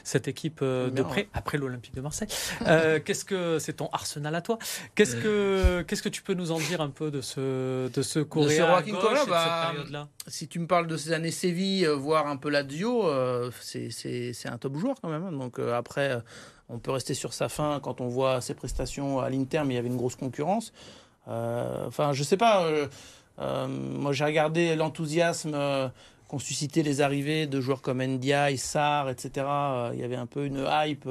cette 0.03 0.27
équipe 0.27 0.63
de, 0.85 0.89
de 0.89 1.03
près, 1.03 1.27
après 1.33 1.57
l'Olympique 1.57 1.95
de 1.95 2.01
Marseille. 2.01 2.27
Euh, 2.67 2.99
qu'est-ce 3.05 3.25
que 3.25 3.59
c'est 3.59 3.73
ton 3.73 3.89
Arsenal 3.91 4.33
à 4.35 4.41
toi? 4.41 4.57
Qu'est-ce 4.95 5.15
que 5.15 5.81
qu'est-ce 5.83 6.03
que 6.03 6.09
tu 6.09 6.21
peux 6.21 6.33
nous 6.33 6.51
en 6.51 6.59
dire 6.59 6.81
un 6.81 6.89
peu 6.89 7.11
de 7.11 7.21
ce 7.21 7.89
de 7.89 8.01
ce 8.01 8.19
Coréa 8.19 8.81
de, 8.81 8.85
cette 8.87 9.29
bah, 9.29 9.69
période-là? 9.71 10.07
Si 10.27 10.47
tu 10.47 10.59
me 10.59 10.67
parles 10.67 10.87
de 10.87 10.97
ces 10.97 11.11
années 11.11 11.31
Séville, 11.31 11.85
euh, 11.85 11.95
voire 11.95 12.27
un 12.27 12.37
peu 12.37 12.49
Lazio, 12.49 13.07
euh, 13.07 13.51
c'est 13.61 14.33
un 14.45 14.57
top 14.57 14.77
joueur 14.77 14.95
quand 15.01 15.09
même. 15.09 15.23
Hein. 15.23 15.31
Donc 15.31 15.59
euh, 15.59 15.73
après, 15.75 16.21
on 16.69 16.79
peut 16.79 16.91
rester 16.91 17.13
sur 17.13 17.33
sa 17.33 17.49
fin 17.49 17.79
quand 17.81 18.01
on 18.01 18.07
voit 18.07 18.41
ses 18.41 18.53
prestations 18.53 19.19
à 19.19 19.29
l'Inter, 19.29 19.61
mais 19.65 19.73
il 19.73 19.77
y 19.77 19.79
avait 19.79 19.89
une 19.89 19.97
grosse 19.97 20.15
concurrence. 20.15 20.73
Enfin, 21.25 22.13
je 22.13 22.23
sais 22.23 22.37
pas. 22.37 22.67
moi, 23.37 24.11
j'ai 24.11 24.25
regardé 24.25 24.75
l'enthousiasme 24.75 25.55
qu'ont 26.27 26.39
suscité 26.39 26.83
les 26.83 27.01
arrivées 27.01 27.47
de 27.47 27.61
joueurs 27.61 27.81
comme 27.81 28.03
Ndiaye, 28.03 28.57
Sarr, 28.57 29.09
etc. 29.09 29.45
Il 29.93 29.99
y 29.99 30.03
avait 30.03 30.15
un 30.15 30.25
peu 30.25 30.45
une 30.45 30.65
hype 30.69 31.07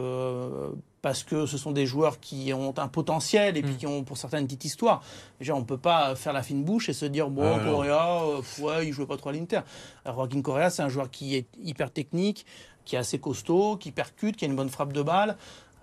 parce 1.03 1.25
que 1.25 1.47
ce 1.47 1.59
sont 1.59 1.73
des 1.73 1.85
joueurs 1.85 2.21
qui 2.21 2.53
ont 2.53 2.73
un 2.79 2.89
potentiel 2.89 3.57
et 3.57 3.63
puis 3.63 3.73
mm. 3.73 3.77
qui 3.77 3.87
ont 3.87 4.05
pour 4.05 4.17
certains 4.17 4.39
une 4.39 4.47
petite 4.47 4.65
histoire. 4.65 5.03
Déjà, 5.41 5.55
on 5.55 5.61
ne 5.61 5.65
peut 5.65 5.77
pas 5.77 6.15
faire 6.15 6.33
la 6.33 6.45
fine 6.45 6.63
bouche 6.63 6.89
et 6.89 6.93
se 6.93 7.05
dire, 7.05 7.29
bon, 7.29 7.57
ah, 7.57 7.61
Correa, 7.63 8.23
euh, 8.23 8.41
ouais, 8.61 8.85
il 8.85 8.89
ne 8.89 8.93
jouait 8.93 9.07
pas 9.07 9.17
trop 9.17 9.31
à 9.31 9.33
l'Inter. 9.33 9.61
Joaquin 10.07 10.41
Correa, 10.41 10.71
c'est 10.71 10.83
un 10.83 10.89
joueur 10.89 11.11
qui 11.11 11.35
est 11.35 11.47
hyper 11.63 11.91
technique, 11.91 12.47
qui 12.85 12.95
est 12.95 12.99
assez 13.01 13.19
costaud, 13.19 13.77
qui 13.77 13.91
percute, 13.91 14.37
qui 14.37 14.45
a 14.45 14.49
une 14.49 14.57
bonne 14.57 14.71
frappe 14.71 14.93
de 14.93 15.03
balle. 15.03 15.37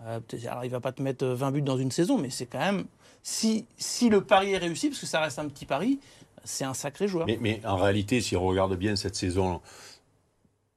Euh, 0.06 0.22
alors, 0.50 0.64
il 0.64 0.68
ne 0.68 0.72
va 0.72 0.80
pas 0.80 0.94
te 0.94 1.02
mettre 1.02 1.26
20 1.26 1.52
buts 1.52 1.62
dans 1.62 1.78
une 1.78 1.92
saison, 1.92 2.18
mais 2.18 2.30
c'est 2.30 2.46
quand 2.46 2.60
même. 2.60 2.86
Si, 3.22 3.66
si 3.78 4.10
le 4.10 4.24
pari 4.24 4.54
est 4.54 4.58
réussi, 4.58 4.88
parce 4.88 5.02
que 5.02 5.06
ça 5.06 5.20
reste 5.20 5.38
un 5.38 5.50
petit 5.50 5.66
pari, 5.66 6.00
c'est 6.44 6.66
un 6.66 6.74
sacré 6.74 7.08
joueur. 7.08 7.26
Mais, 7.28 7.38
mais, 7.42 7.62
en 7.66 7.78
réalité, 7.78 8.22
si 8.22 8.36
on 8.36 8.46
regarde 8.46 8.76
bien 8.76 8.96
cette 8.96 9.16
saison, 9.16 9.62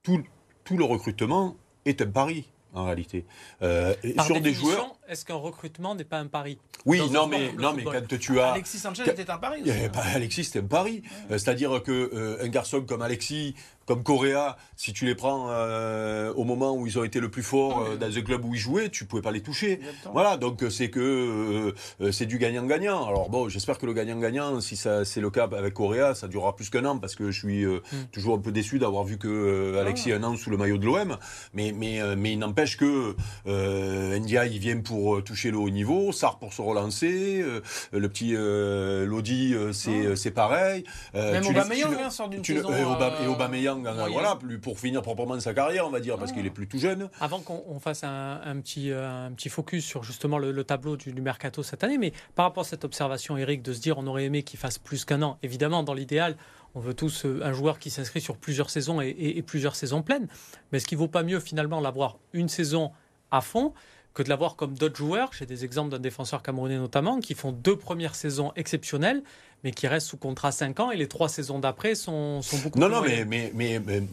tout, 0.03 0.23
tout 0.63 0.77
le 0.77 0.83
recrutement 0.83 1.55
est 1.85 2.01
un 2.01 2.07
pari 2.07 2.45
en 2.73 2.85
réalité. 2.85 3.25
Euh, 3.61 3.93
sur 4.25 4.41
des 4.41 4.53
joueurs. 4.53 4.95
Est-ce 5.09 5.25
qu'un 5.25 5.35
recrutement 5.35 5.95
n'est 5.95 6.05
pas 6.05 6.19
un 6.19 6.27
pari 6.27 6.57
Oui, 6.85 7.01
non, 7.11 7.27
mais, 7.27 7.51
non, 7.53 7.73
mais 7.73 7.83
quand 7.83 8.17
tu 8.17 8.39
as. 8.39 8.51
Alexis 8.51 8.79
Sanchez 8.79 9.03
était 9.05 9.29
un 9.29 9.37
pari. 9.37 9.61
Aussi, 9.61 9.71
hein. 9.71 9.91
Alexis, 10.15 10.45
c'était 10.45 10.59
un 10.59 10.67
pari. 10.67 11.03
Euh, 11.29 11.37
c'est-à-dire 11.37 11.83
qu'un 11.83 11.91
euh, 11.91 12.47
garçon 12.47 12.81
comme 12.81 13.01
Alexis, 13.01 13.53
comme 13.85 14.03
Correa, 14.03 14.57
si 14.77 14.93
tu 14.93 15.05
les 15.05 15.15
prends 15.15 15.47
euh, 15.49 16.33
au 16.33 16.43
moment 16.43 16.73
où 16.73 16.87
ils 16.87 16.97
ont 16.97 17.03
été 17.03 17.19
le 17.19 17.29
plus 17.29 17.43
forts 17.43 17.81
euh, 17.81 17.97
dans 17.97 18.17
un 18.17 18.21
club 18.21 18.45
où 18.45 18.53
ils 18.53 18.59
jouaient, 18.59 18.89
tu 18.89 19.05
pouvais 19.05 19.21
pas 19.21 19.31
les 19.31 19.41
toucher. 19.41 19.79
Voilà, 20.13 20.37
donc 20.37 20.63
c'est 20.69 20.89
que 20.89 21.73
c'est 22.11 22.25
du 22.25 22.37
gagnant-gagnant. 22.37 23.05
Alors 23.05 23.29
bon, 23.29 23.49
j'espère 23.49 23.77
que 23.77 23.85
le 23.85 23.93
gagnant-gagnant, 23.93 24.61
si 24.61 24.77
ça 24.77 25.05
c'est 25.05 25.21
le 25.21 25.29
cas 25.29 25.49
avec 25.51 25.73
Correa, 25.73 26.15
ça 26.15 26.27
durera 26.27 26.55
plus 26.55 26.69
qu'un 26.69 26.85
an 26.85 26.97
parce 26.97 27.15
que 27.15 27.31
je 27.31 27.39
suis 27.39 27.65
hmm. 27.65 27.81
toujours 28.11 28.35
un 28.35 28.39
peu 28.39 28.51
déçu 28.51 28.79
d'avoir 28.79 29.03
vu 29.03 29.17
que 29.17 29.77
Alexis 29.79 30.11
ah. 30.13 30.17
un 30.17 30.23
an 30.23 30.37
sous 30.37 30.49
le 30.49 30.57
maillot 30.57 30.77
de 30.77 30.85
l'OM. 30.85 31.17
Mais 31.53 31.73
mais 31.75 31.99
mais 32.15 32.33
il 32.33 32.39
n'empêche 32.39 32.77
que 32.77 33.15
India 33.45 34.45
il 34.45 34.59
vient 34.59 34.79
pour 34.79 34.92
toucher 35.23 35.51
le 35.51 35.57
haut 35.57 35.69
niveau, 35.69 36.11
Sar 36.11 36.39
pour 36.39 36.53
se 36.53 36.61
relancer, 36.61 37.43
le 37.91 38.09
petit 38.09 38.33
Lodi 38.33 39.55
c'est 39.71 40.07
ah. 40.07 40.15
c'est 40.15 40.31
pareil. 40.31 40.83
Même 41.13 41.45
Aubameyang 41.45 41.95
hein, 41.99 42.09
sort 42.09 42.29
d'une 42.29 42.43
saison. 42.43 42.69
et 42.73 43.27
Aubameyang 43.27 43.83
voilà, 44.11 44.35
plus 44.35 44.59
pour 44.59 44.79
finir 44.79 45.01
proprement 45.01 45.39
sa 45.39 45.53
carrière, 45.53 45.85
on 45.87 45.89
va 45.89 45.99
dire, 45.99 46.17
parce 46.17 46.31
qu'il 46.31 46.45
est 46.45 46.51
plus 46.51 46.67
tout 46.67 46.79
jeune. 46.79 47.09
Avant 47.19 47.39
qu'on 47.39 47.79
fasse 47.79 48.03
un, 48.03 48.57
petit, 48.61 48.91
euh, 48.91 49.27
un 49.27 49.31
petit 49.31 49.49
focus 49.49 49.85
sur 49.85 50.03
justement 50.03 50.37
le, 50.37 50.63
tableau 50.63 50.97
du, 50.97 51.13
mercato 51.13 51.63
cette 51.63 51.83
année, 51.83 51.97
mais 51.97 52.13
par 52.35 52.45
rapport 52.45 52.61
à 52.61 52.67
cette 52.67 52.85
observation, 52.85 53.37
Eric, 53.37 53.61
de 53.61 53.73
se 53.73 53.81
dire 53.81 53.97
on 53.97 54.07
aurait 54.07 54.25
aimé 54.25 54.43
qu'il 54.43 54.59
fasse 54.59 54.77
plus 54.77 55.05
qu'un 55.05 55.21
an, 55.21 55.37
évidemment, 55.43 55.83
dans 55.83 55.93
l'idéal, 55.93 56.35
on 56.75 56.79
veut 56.79 56.93
tous 56.93 57.25
euh, 57.25 57.41
un 57.43 57.53
joueur 57.53 57.79
qui 57.79 57.89
s'inscrit 57.89 58.21
sur 58.21 58.37
plusieurs 58.37 58.69
saisons 58.69 59.01
et, 59.01 59.41
plusieurs 59.45 59.75
saisons 59.75 60.01
pleines. 60.01 60.27
Mais 60.71 60.77
est-ce 60.77 60.87
qu'il 60.87 60.97
vaut 60.97 61.07
pas 61.07 61.23
mieux 61.23 61.39
finalement 61.39 61.79
l'avoir 61.79 62.17
une 62.33 62.49
saison 62.49 62.91
à 63.31 63.41
fond 63.41 63.73
que 64.13 64.23
de 64.23 64.29
l'avoir 64.29 64.55
comme 64.55 64.75
d'autres 64.77 64.97
joueurs 64.97 65.31
J'ai 65.37 65.45
des 65.45 65.65
exemples 65.65 65.91
d'un 65.91 65.99
défenseur 65.99 66.43
camerounais 66.43 66.77
notamment 66.77 67.19
qui 67.19 67.33
font 67.33 67.51
deux 67.51 67.77
premières 67.77 68.15
saisons 68.15 68.51
exceptionnelles 68.55 69.23
mais 69.63 69.71
qui 69.71 69.87
reste 69.87 70.07
sous 70.07 70.17
contrat 70.17 70.51
5 70.51 70.79
ans 70.79 70.91
et 70.91 70.97
les 70.97 71.07
trois 71.07 71.29
saisons 71.29 71.59
d'après 71.59 71.95
sont, 71.95 72.41
sont 72.41 72.57
beaucoup 72.57 72.79
non, 72.79 72.87
plus. 72.87 72.95
Non, 72.95 73.01
non, 73.01 73.25
mais, 73.27 73.51
mais, 73.53 73.79
mais, 73.79 74.03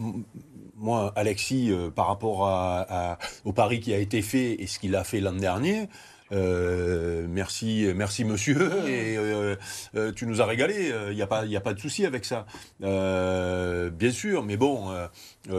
moi, 0.76 1.12
Alexis, 1.16 1.70
euh, 1.70 1.90
par 1.90 2.06
rapport 2.06 2.46
à, 2.46 3.18
au 3.44 3.52
pari 3.52 3.80
qui 3.80 3.92
a 3.92 3.98
été 3.98 4.22
fait 4.22 4.62
et 4.62 4.66
ce 4.66 4.78
qu'il 4.78 4.96
a 4.96 5.04
fait 5.04 5.20
l'an 5.20 5.32
dernier, 5.32 5.88
euh, 6.32 7.26
merci, 7.28 7.86
merci 7.94 8.24
monsieur, 8.24 8.56
et 8.86 9.16
euh, 9.16 9.56
euh, 9.96 10.12
tu 10.12 10.26
nous 10.26 10.40
as 10.40 10.46
régalé. 10.46 10.92
Il 11.10 11.16
n'y 11.16 11.22
a 11.22 11.26
pas, 11.26 11.44
il 11.44 11.56
a 11.56 11.60
pas 11.60 11.74
de 11.74 11.80
souci 11.80 12.06
avec 12.06 12.24
ça, 12.24 12.46
bien 12.80 14.10
sûr. 14.10 14.42
Mais 14.42 14.56
bon, 14.56 14.92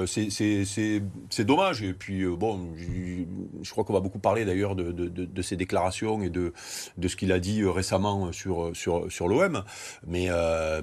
c'est 0.05 1.45
dommage. 1.45 1.83
Et 1.83 1.93
puis 1.93 2.25
bon, 2.25 2.69
je, 3.61 3.71
crois 3.71 3.83
qu'on 3.83 3.93
va 3.93 3.99
beaucoup 3.99 4.19
parler 4.19 4.45
d'ailleurs 4.45 4.75
de, 4.75 4.91
de, 4.91 5.07
de, 5.07 5.41
ses 5.41 5.55
déclarations 5.55 6.21
et 6.21 6.29
de, 6.29 6.53
de 6.97 7.07
ce 7.07 7.15
qu'il 7.15 7.31
a 7.31 7.39
dit 7.39 7.63
récemment 7.65 8.31
sur 8.31 8.75
sur 8.75 9.11
sur 9.11 9.27
l'OM. 9.27 9.63
Mais 10.07 10.29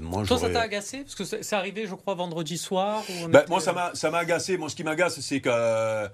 moi, 0.01 0.25
toi, 0.27 0.39
ça 0.39 0.51
t'a 0.51 0.63
agacé? 0.63 0.99
Parce 0.99 1.15
que 1.15 1.25
c'est 1.25 1.57
arrivé, 1.57 1.87
je 1.87 1.95
crois, 1.95 2.15
vendredi 2.15 2.59
soir. 2.59 3.03
Ben, 3.31 3.45
moi, 3.49 3.61
ça 3.61 3.73
m'a 3.73 3.93
ça 3.95 4.11
m'a 4.11 4.19
agacé. 4.19 4.59
Moi, 4.59 4.69
ce 4.69 4.77
qui 4.77 4.85
m'agace, 4.85 5.21
c'est 5.21 5.41
que 5.41 6.09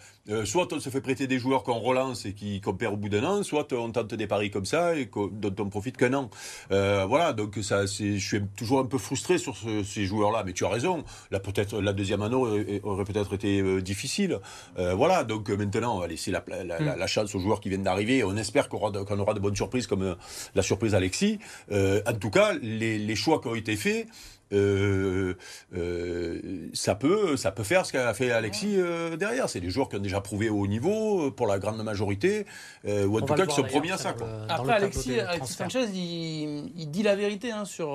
soit 0.44 0.72
on 0.72 0.80
se 0.80 0.88
fait 0.88 1.00
prêter 1.00 1.26
des 1.26 1.38
joueurs 1.38 1.62
qu'on 1.62 1.78
relance 1.78 2.24
et 2.26 2.34
qu'on 2.62 2.74
perd 2.74 2.94
au 2.94 2.96
bout 2.96 3.08
d'un 3.08 3.24
an, 3.24 3.42
soit 3.42 3.72
on 3.72 3.90
tente 3.90 4.14
des 4.14 4.26
paris 4.26 4.50
comme 4.50 4.64
ça 4.64 4.96
et 4.96 5.08
dont 5.14 5.54
on 5.58 5.68
profite 5.68 5.96
qu'un 5.96 6.14
an. 6.14 6.30
Euh, 6.70 7.04
voilà, 7.06 7.32
donc 7.32 7.58
ça, 7.62 7.86
je 7.86 8.16
suis 8.16 8.42
toujours 8.56 8.80
un 8.80 8.86
peu 8.86 8.98
frustré 8.98 9.38
sur 9.38 9.56
ces 9.56 10.04
joueurs-là. 10.04 10.42
Mais 10.44 10.52
tu 10.52 10.64
as 10.64 10.68
raison, 10.68 11.04
là 11.30 11.40
peut-être 11.40 11.80
la 11.80 11.92
deuxième 11.92 12.22
année 12.22 12.34
aurait 12.82 13.04
peut-être 13.04 13.34
été 13.34 13.60
euh, 13.60 13.82
difficile. 13.82 14.38
Euh, 14.78 14.94
voilà, 14.94 15.24
donc 15.24 15.48
maintenant 15.50 15.96
on 15.96 16.00
va 16.00 16.06
laisser 16.06 16.30
la, 16.30 16.44
la, 16.48 17.06
chance 17.06 17.34
aux 17.34 17.40
joueurs 17.40 17.60
qui 17.60 17.68
viennent 17.68 17.82
d'arriver. 17.82 18.24
On 18.24 18.36
espère 18.36 18.68
qu'on 18.68 18.78
aura, 18.78 19.02
aura, 19.18 19.34
de 19.34 19.40
bonnes 19.40 19.56
surprises 19.56 19.86
comme 19.86 20.16
la 20.54 20.62
surprise 20.62 20.94
Alexis. 20.94 21.38
en 21.70 22.14
tout 22.18 22.30
cas, 22.30 22.54
les, 22.62 22.98
les 22.98 23.16
choix 23.16 23.40
qui 23.40 23.48
ont 23.48 23.54
été 23.54 23.76
faits. 23.76 24.06
Euh, 24.52 25.34
euh, 25.74 26.68
ça, 26.72 26.94
peut, 26.94 27.36
ça 27.36 27.50
peut 27.50 27.62
faire 27.62 27.86
ce 27.86 27.92
qu'a 27.92 28.12
fait 28.14 28.30
Alexis 28.30 28.74
euh, 28.76 29.16
derrière. 29.16 29.48
C'est 29.48 29.60
des 29.60 29.70
joueurs 29.70 29.88
qui 29.88 29.96
ont 29.96 30.00
déjà 30.00 30.20
prouvé 30.20 30.48
au 30.48 30.60
haut 30.60 30.66
niveau 30.66 31.30
pour 31.30 31.46
la 31.46 31.58
grande 31.58 31.82
majorité, 31.82 32.46
ou 32.86 33.18
en 33.18 33.20
tout 33.22 33.34
cas 33.34 33.46
qui 33.46 33.54
sont 33.54 33.64
promis 33.64 33.90
à 33.90 33.98
ça. 33.98 34.14
Après, 34.48 34.72
Alexis, 34.72 35.18
Sanchez, 35.44 35.86
il, 35.92 36.90
dit 36.90 37.02
la 37.02 37.16
vérité 37.16 37.50
hein, 37.50 37.64
sur. 37.64 37.88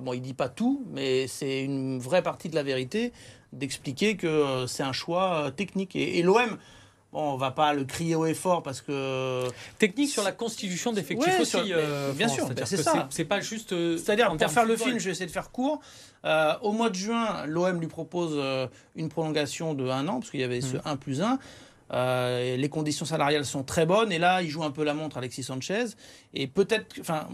bon, 0.00 0.12
il 0.12 0.20
dit 0.20 0.34
pas 0.34 0.48
tout, 0.48 0.84
mais 0.92 1.26
c'est 1.26 1.62
une 1.62 1.98
vraie 1.98 2.22
partie 2.22 2.48
de 2.48 2.54
la 2.54 2.62
vérité 2.62 3.12
d'expliquer 3.52 4.16
que 4.16 4.66
c'est 4.66 4.82
un 4.82 4.92
choix 4.92 5.50
technique. 5.56 5.96
Et, 5.96 6.18
et 6.18 6.22
l'OM 6.22 6.58
Bon, 7.12 7.32
on 7.32 7.36
va 7.38 7.50
pas 7.50 7.72
le 7.72 7.84
crier 7.84 8.14
haut 8.14 8.26
et 8.26 8.34
fort 8.34 8.62
parce 8.62 8.82
que 8.82 9.48
technique 9.78 10.10
sur 10.10 10.22
la 10.22 10.32
constitution 10.32 10.92
d'effectifs 10.92 11.40
aussi. 11.40 11.56
Euh, 11.72 12.12
bien 12.12 12.28
sûr, 12.28 12.46
c'est 12.64 12.76
ça. 12.76 13.06
C'est 13.10 13.24
pas 13.24 13.40
juste. 13.40 13.72
Euh, 13.72 13.96
C'est-à-dire 13.96 14.36
pour 14.36 14.50
faire 14.50 14.66
le 14.66 14.76
film, 14.76 14.98
je 14.98 15.06
vais 15.06 15.12
essayer 15.12 15.26
de 15.26 15.30
faire 15.30 15.50
court. 15.50 15.80
Euh, 16.26 16.52
au 16.60 16.72
mois 16.72 16.90
de 16.90 16.96
juin, 16.96 17.46
l'OM 17.46 17.80
lui 17.80 17.86
propose 17.86 18.38
une 18.94 19.08
prolongation 19.08 19.72
de 19.72 19.88
un 19.88 20.06
an 20.08 20.20
parce 20.20 20.30
qu'il 20.30 20.40
y 20.40 20.44
avait 20.44 20.60
ce 20.60 20.76
1 20.84 20.94
mm. 20.94 20.98
plus 20.98 21.22
1. 21.22 21.38
les 22.56 22.68
conditions 22.68 23.06
salariales 23.06 23.46
sont 23.46 23.62
très 23.62 23.86
bonnes 23.86 24.12
et 24.12 24.18
là, 24.18 24.42
il 24.42 24.50
joue 24.50 24.64
un 24.64 24.70
peu 24.70 24.84
la 24.84 24.92
montre, 24.92 25.16
Alexis 25.16 25.44
Sanchez. 25.44 25.86
Et 26.34 26.46
peut-être, 26.46 26.96
enfin, 27.00 27.26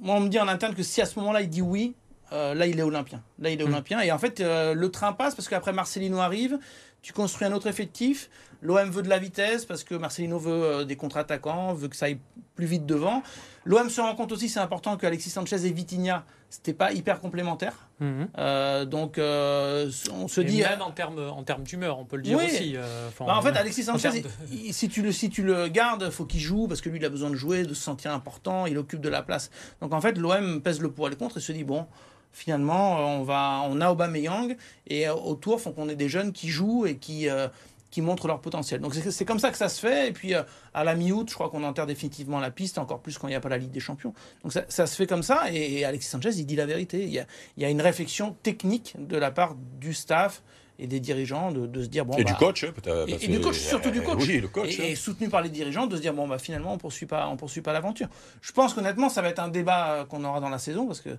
moi, 0.00 0.14
on 0.14 0.20
me 0.20 0.28
dit 0.28 0.38
en 0.38 0.46
interne 0.46 0.76
que 0.76 0.84
si 0.84 1.02
à 1.02 1.06
ce 1.06 1.18
moment-là, 1.18 1.42
il 1.42 1.48
dit 1.48 1.62
oui, 1.62 1.96
là, 2.30 2.66
il 2.66 2.78
est 2.78 2.82
olympien. 2.82 3.20
Là, 3.40 3.50
il 3.50 3.60
est 3.60 3.64
mm. 3.64 3.68
olympien. 3.68 4.00
Et 4.00 4.12
en 4.12 4.18
fait, 4.18 4.38
le 4.38 4.88
train 4.90 5.12
passe 5.12 5.34
parce 5.34 5.48
qu'après 5.48 5.72
Marcelino 5.72 6.20
arrive 6.20 6.60
tu 7.02 7.12
construis 7.12 7.46
un 7.46 7.52
autre 7.52 7.66
effectif. 7.66 8.28
L'OM 8.60 8.90
veut 8.90 9.02
de 9.02 9.08
la 9.08 9.18
vitesse 9.18 9.64
parce 9.64 9.84
que 9.84 9.94
Marcelino 9.94 10.38
veut 10.38 10.52
euh, 10.52 10.84
des 10.84 10.96
contre-attaquants, 10.96 11.74
veut 11.74 11.88
que 11.88 11.96
ça 11.96 12.06
aille 12.06 12.18
plus 12.56 12.66
vite 12.66 12.86
devant. 12.86 13.22
L'OM 13.64 13.88
se 13.88 14.00
rend 14.00 14.14
compte 14.14 14.32
aussi, 14.32 14.48
c'est 14.48 14.58
important 14.60 14.96
que 14.96 15.06
Alexis 15.06 15.30
Sanchez 15.30 15.66
et 15.66 15.70
Vitinha, 15.70 16.24
c'était 16.50 16.72
pas 16.72 16.92
hyper 16.92 17.20
complémentaire. 17.20 17.74
Mhm. 18.00 18.28
Euh, 18.38 18.84
donc 18.84 19.18
euh, 19.18 19.90
on 20.12 20.26
se 20.26 20.40
dit 20.40 20.62
même 20.62 20.82
en 20.82 20.90
termes 20.90 21.18
en 21.18 21.42
termes 21.42 21.62
d'humeur, 21.62 21.98
on 21.98 22.04
peut 22.04 22.16
le 22.16 22.22
dire 22.22 22.38
aussi. 22.38 22.76
Bah, 23.20 23.36
en 23.36 23.42
fait, 23.42 23.56
Alexis 23.56 23.84
Sanchez, 23.84 24.24
si 24.70 24.88
tu 24.88 25.02
le 25.02 25.12
si 25.12 25.30
tu 25.30 25.42
le 25.42 25.68
gardes, 25.68 26.10
faut 26.10 26.24
qu'il 26.24 26.40
joue 26.40 26.66
parce 26.66 26.80
que 26.80 26.88
lui, 26.88 26.98
il 26.98 27.04
a 27.04 27.10
besoin 27.10 27.30
de 27.30 27.36
jouer, 27.36 27.62
de 27.64 27.74
se 27.74 27.82
sentir 27.82 28.12
important. 28.12 28.66
Il 28.66 28.78
occupe 28.78 29.00
de 29.00 29.08
la 29.08 29.22
place. 29.22 29.50
Donc 29.80 29.92
en 29.92 30.00
fait, 30.00 30.18
l'OM 30.18 30.62
pèse 30.62 30.80
le 30.80 30.90
pour 30.90 31.06
et 31.06 31.10
le 31.10 31.16
contre 31.16 31.38
et 31.38 31.40
se 31.40 31.52
dit 31.52 31.64
bon 31.64 31.86
finalement, 32.32 32.98
on, 33.18 33.22
va, 33.22 33.62
on 33.64 33.80
a 33.80 33.90
Aubameyang 33.90 34.56
et 34.86 35.08
autour, 35.08 35.60
faut 35.60 35.72
qu'on 35.72 35.88
ait 35.88 35.96
des 35.96 36.08
jeunes 36.08 36.32
qui 36.32 36.48
jouent 36.48 36.86
et 36.86 36.96
qui, 36.96 37.28
euh, 37.28 37.48
qui 37.90 38.02
montrent 38.02 38.26
leur 38.26 38.40
potentiel. 38.40 38.80
Donc 38.80 38.94
c'est 38.94 39.24
comme 39.24 39.38
ça 39.38 39.50
que 39.50 39.56
ça 39.56 39.68
se 39.68 39.80
fait. 39.80 40.08
Et 40.08 40.12
puis 40.12 40.34
euh, 40.34 40.42
à 40.74 40.84
la 40.84 40.94
mi-août, 40.94 41.28
je 41.28 41.34
crois 41.34 41.48
qu'on 41.48 41.64
enterre 41.64 41.86
définitivement 41.86 42.40
la 42.40 42.50
piste, 42.50 42.78
encore 42.78 43.00
plus 43.00 43.18
quand 43.18 43.28
il 43.28 43.30
n'y 43.30 43.36
a 43.36 43.40
pas 43.40 43.48
la 43.48 43.58
Ligue 43.58 43.70
des 43.70 43.80
Champions. 43.80 44.12
Donc 44.42 44.52
ça, 44.52 44.64
ça, 44.68 44.86
se 44.86 44.96
fait 44.96 45.06
comme 45.06 45.22
ça. 45.22 45.50
Et, 45.52 45.84
Alexis 45.84 46.10
Sanchez, 46.10 46.30
il 46.36 46.46
dit 46.46 46.56
la 46.56 46.66
vérité. 46.66 47.02
Il 47.02 47.10
y, 47.10 47.18
a, 47.18 47.26
il 47.56 47.62
y 47.62 47.66
a 47.66 47.70
une 47.70 47.80
réflexion 47.80 48.36
technique 48.42 48.94
de 48.98 49.16
la 49.16 49.30
part 49.30 49.54
du 49.54 49.94
staff 49.94 50.42
et 50.78 50.86
des 50.86 51.00
dirigeants 51.00 51.50
de, 51.50 51.66
de 51.66 51.82
se 51.82 51.88
dire 51.88 52.04
bon 52.04 52.16
et 52.16 52.24
du 52.24 52.32
bah, 52.32 52.38
coach 52.38 52.64
hein, 52.64 52.72
et, 53.08 53.26
du 53.26 53.40
coach 53.40 53.58
surtout 53.58 53.90
du 53.90 54.00
coach, 54.00 54.24
oui, 54.28 54.40
le 54.40 54.46
coach 54.46 54.78
et, 54.78 54.92
hein. 54.92 54.94
soutenu 54.96 55.28
par 55.28 55.42
les 55.42 55.48
dirigeants 55.48 55.88
de 55.88 55.96
se 55.96 56.00
dire 56.00 56.14
bon 56.14 56.28
bah 56.28 56.38
finalement 56.38 56.72
on 56.72 56.78
poursuit 56.78 57.06
pas 57.06 57.26
on 57.28 57.36
poursuit 57.36 57.62
pas 57.62 57.72
l'aventure 57.72 58.06
je 58.42 58.52
pense 58.52 58.74
qu'honnêtement 58.74 59.08
ça 59.08 59.20
va 59.20 59.28
être 59.28 59.40
un 59.40 59.48
débat 59.48 60.06
qu'on 60.08 60.22
aura 60.22 60.38
dans 60.38 60.50
la 60.50 60.58
saison 60.58 60.86
parce 60.86 61.00
que 61.00 61.18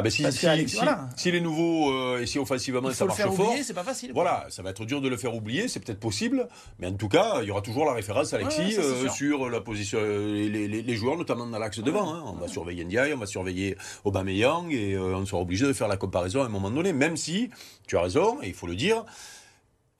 Ah 0.00 0.02
ben 0.02 0.10
si, 0.10 0.22
si, 0.30 0.68
si- 0.68 0.76
voilà. 0.76 1.08
si 1.16 1.32
les 1.32 1.40
nouveaux 1.40 1.90
euh, 1.92 2.20
et 2.22 2.26
si 2.26 2.38
offensivement 2.38 2.88
ça 2.92 3.04
marche 3.04 3.20
fort, 3.34 3.52
c'est 3.64 3.74
pas 3.74 3.82
facile. 3.82 4.12
voilà, 4.14 4.46
ça 4.48 4.62
va 4.62 4.70
être 4.70 4.84
dur 4.84 5.00
de 5.00 5.08
le 5.08 5.16
faire 5.16 5.34
oublier, 5.34 5.66
c'est 5.66 5.80
peut-être 5.80 5.98
possible, 5.98 6.46
mais 6.78 6.86
en 6.86 6.92
tout 6.92 7.08
cas, 7.08 7.40
il 7.42 7.48
y 7.48 7.50
aura 7.50 7.62
toujours 7.62 7.84
la 7.84 7.94
référence 7.94 8.32
Alexis 8.32 8.60
Ouais, 8.60 8.76
ouais, 8.78 8.84
euh, 8.84 9.08
sur 9.08 9.50
la 9.50 9.60
position, 9.60 9.98
euh, 10.00 10.48
les, 10.48 10.68
les- 10.68 10.82
les 10.82 10.94
joueurs 10.96 11.16
notamment 11.16 11.46
dans 11.48 11.58
l'axe 11.58 11.80
devant. 11.80 12.14
hein. 12.14 12.22
On 12.26 12.34
va 12.34 12.46
surveiller 12.46 12.84
Ndiaye, 12.84 13.12
on 13.12 13.18
va 13.18 13.26
surveiller 13.26 13.76
Aubameyang 14.04 14.70
et 14.70 14.94
euh, 14.94 15.16
on 15.16 15.26
sera 15.26 15.40
obligé 15.42 15.66
de 15.66 15.72
faire 15.72 15.88
la 15.88 15.96
comparaison 15.96 16.42
à 16.42 16.46
un 16.46 16.48
moment 16.48 16.70
donné, 16.70 16.92
même 16.92 17.16
si 17.16 17.50
tu 17.88 17.96
as 17.96 18.02
raison 18.02 18.38
et 18.40 18.46
il 18.46 18.54
faut 18.54 18.68
le 18.68 18.76
dire. 18.76 19.04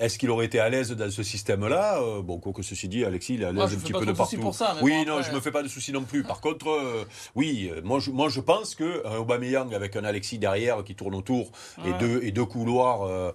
Est-ce 0.01 0.17
qu'il 0.17 0.31
aurait 0.31 0.47
été 0.47 0.61
à 0.61 0.69
l'aise 0.69 0.93
dans 0.93 1.11
ce 1.11 1.25
système-là? 1.25 2.01
Euh, 2.01 2.23
Bon, 2.23 2.39
quoi 2.39 2.53
que 2.53 2.63
ceci 2.63 2.89
dit, 2.89 3.05
Alexis, 3.05 3.35
il 3.35 3.43
est 3.43 3.47
à 3.47 3.53
l'aise 3.53 3.75
un 3.75 3.79
petit 3.79 3.93
peu 3.93 4.07
de 4.07 4.13
partout. 4.13 4.39
pour 4.39 4.55
ça, 4.55 4.77
oui, 4.81 5.05
non, 5.05 5.23
je 5.23 5.33
me 5.33 5.41
fais 5.41 5.51
pas 5.51 5.63
de 5.63 5.69
soucis 5.69 5.91
non 5.93 6.03
plus. 6.05 6.23
Par 6.23 6.41
contre, 6.41 6.69
euh, 6.69 7.05
oui, 7.35 7.69
euh, 7.73 7.81
moi 7.83 7.99
je, 7.99 8.11
moi 8.13 8.29
je 8.29 8.41
pense 8.41 8.77
que 8.77 9.05
un 9.07 9.17
Aubameyang 9.17 9.75
avec 9.75 9.97
un 9.97 10.05
Alexis 10.05 10.39
derrière 10.39 10.85
qui 10.85 10.95
tourne 10.95 11.17
autour 11.17 11.51
et 11.85 11.93
deux 11.99 12.21
et 12.23 12.31
deux 12.31 12.45
couloirs, 12.45 13.33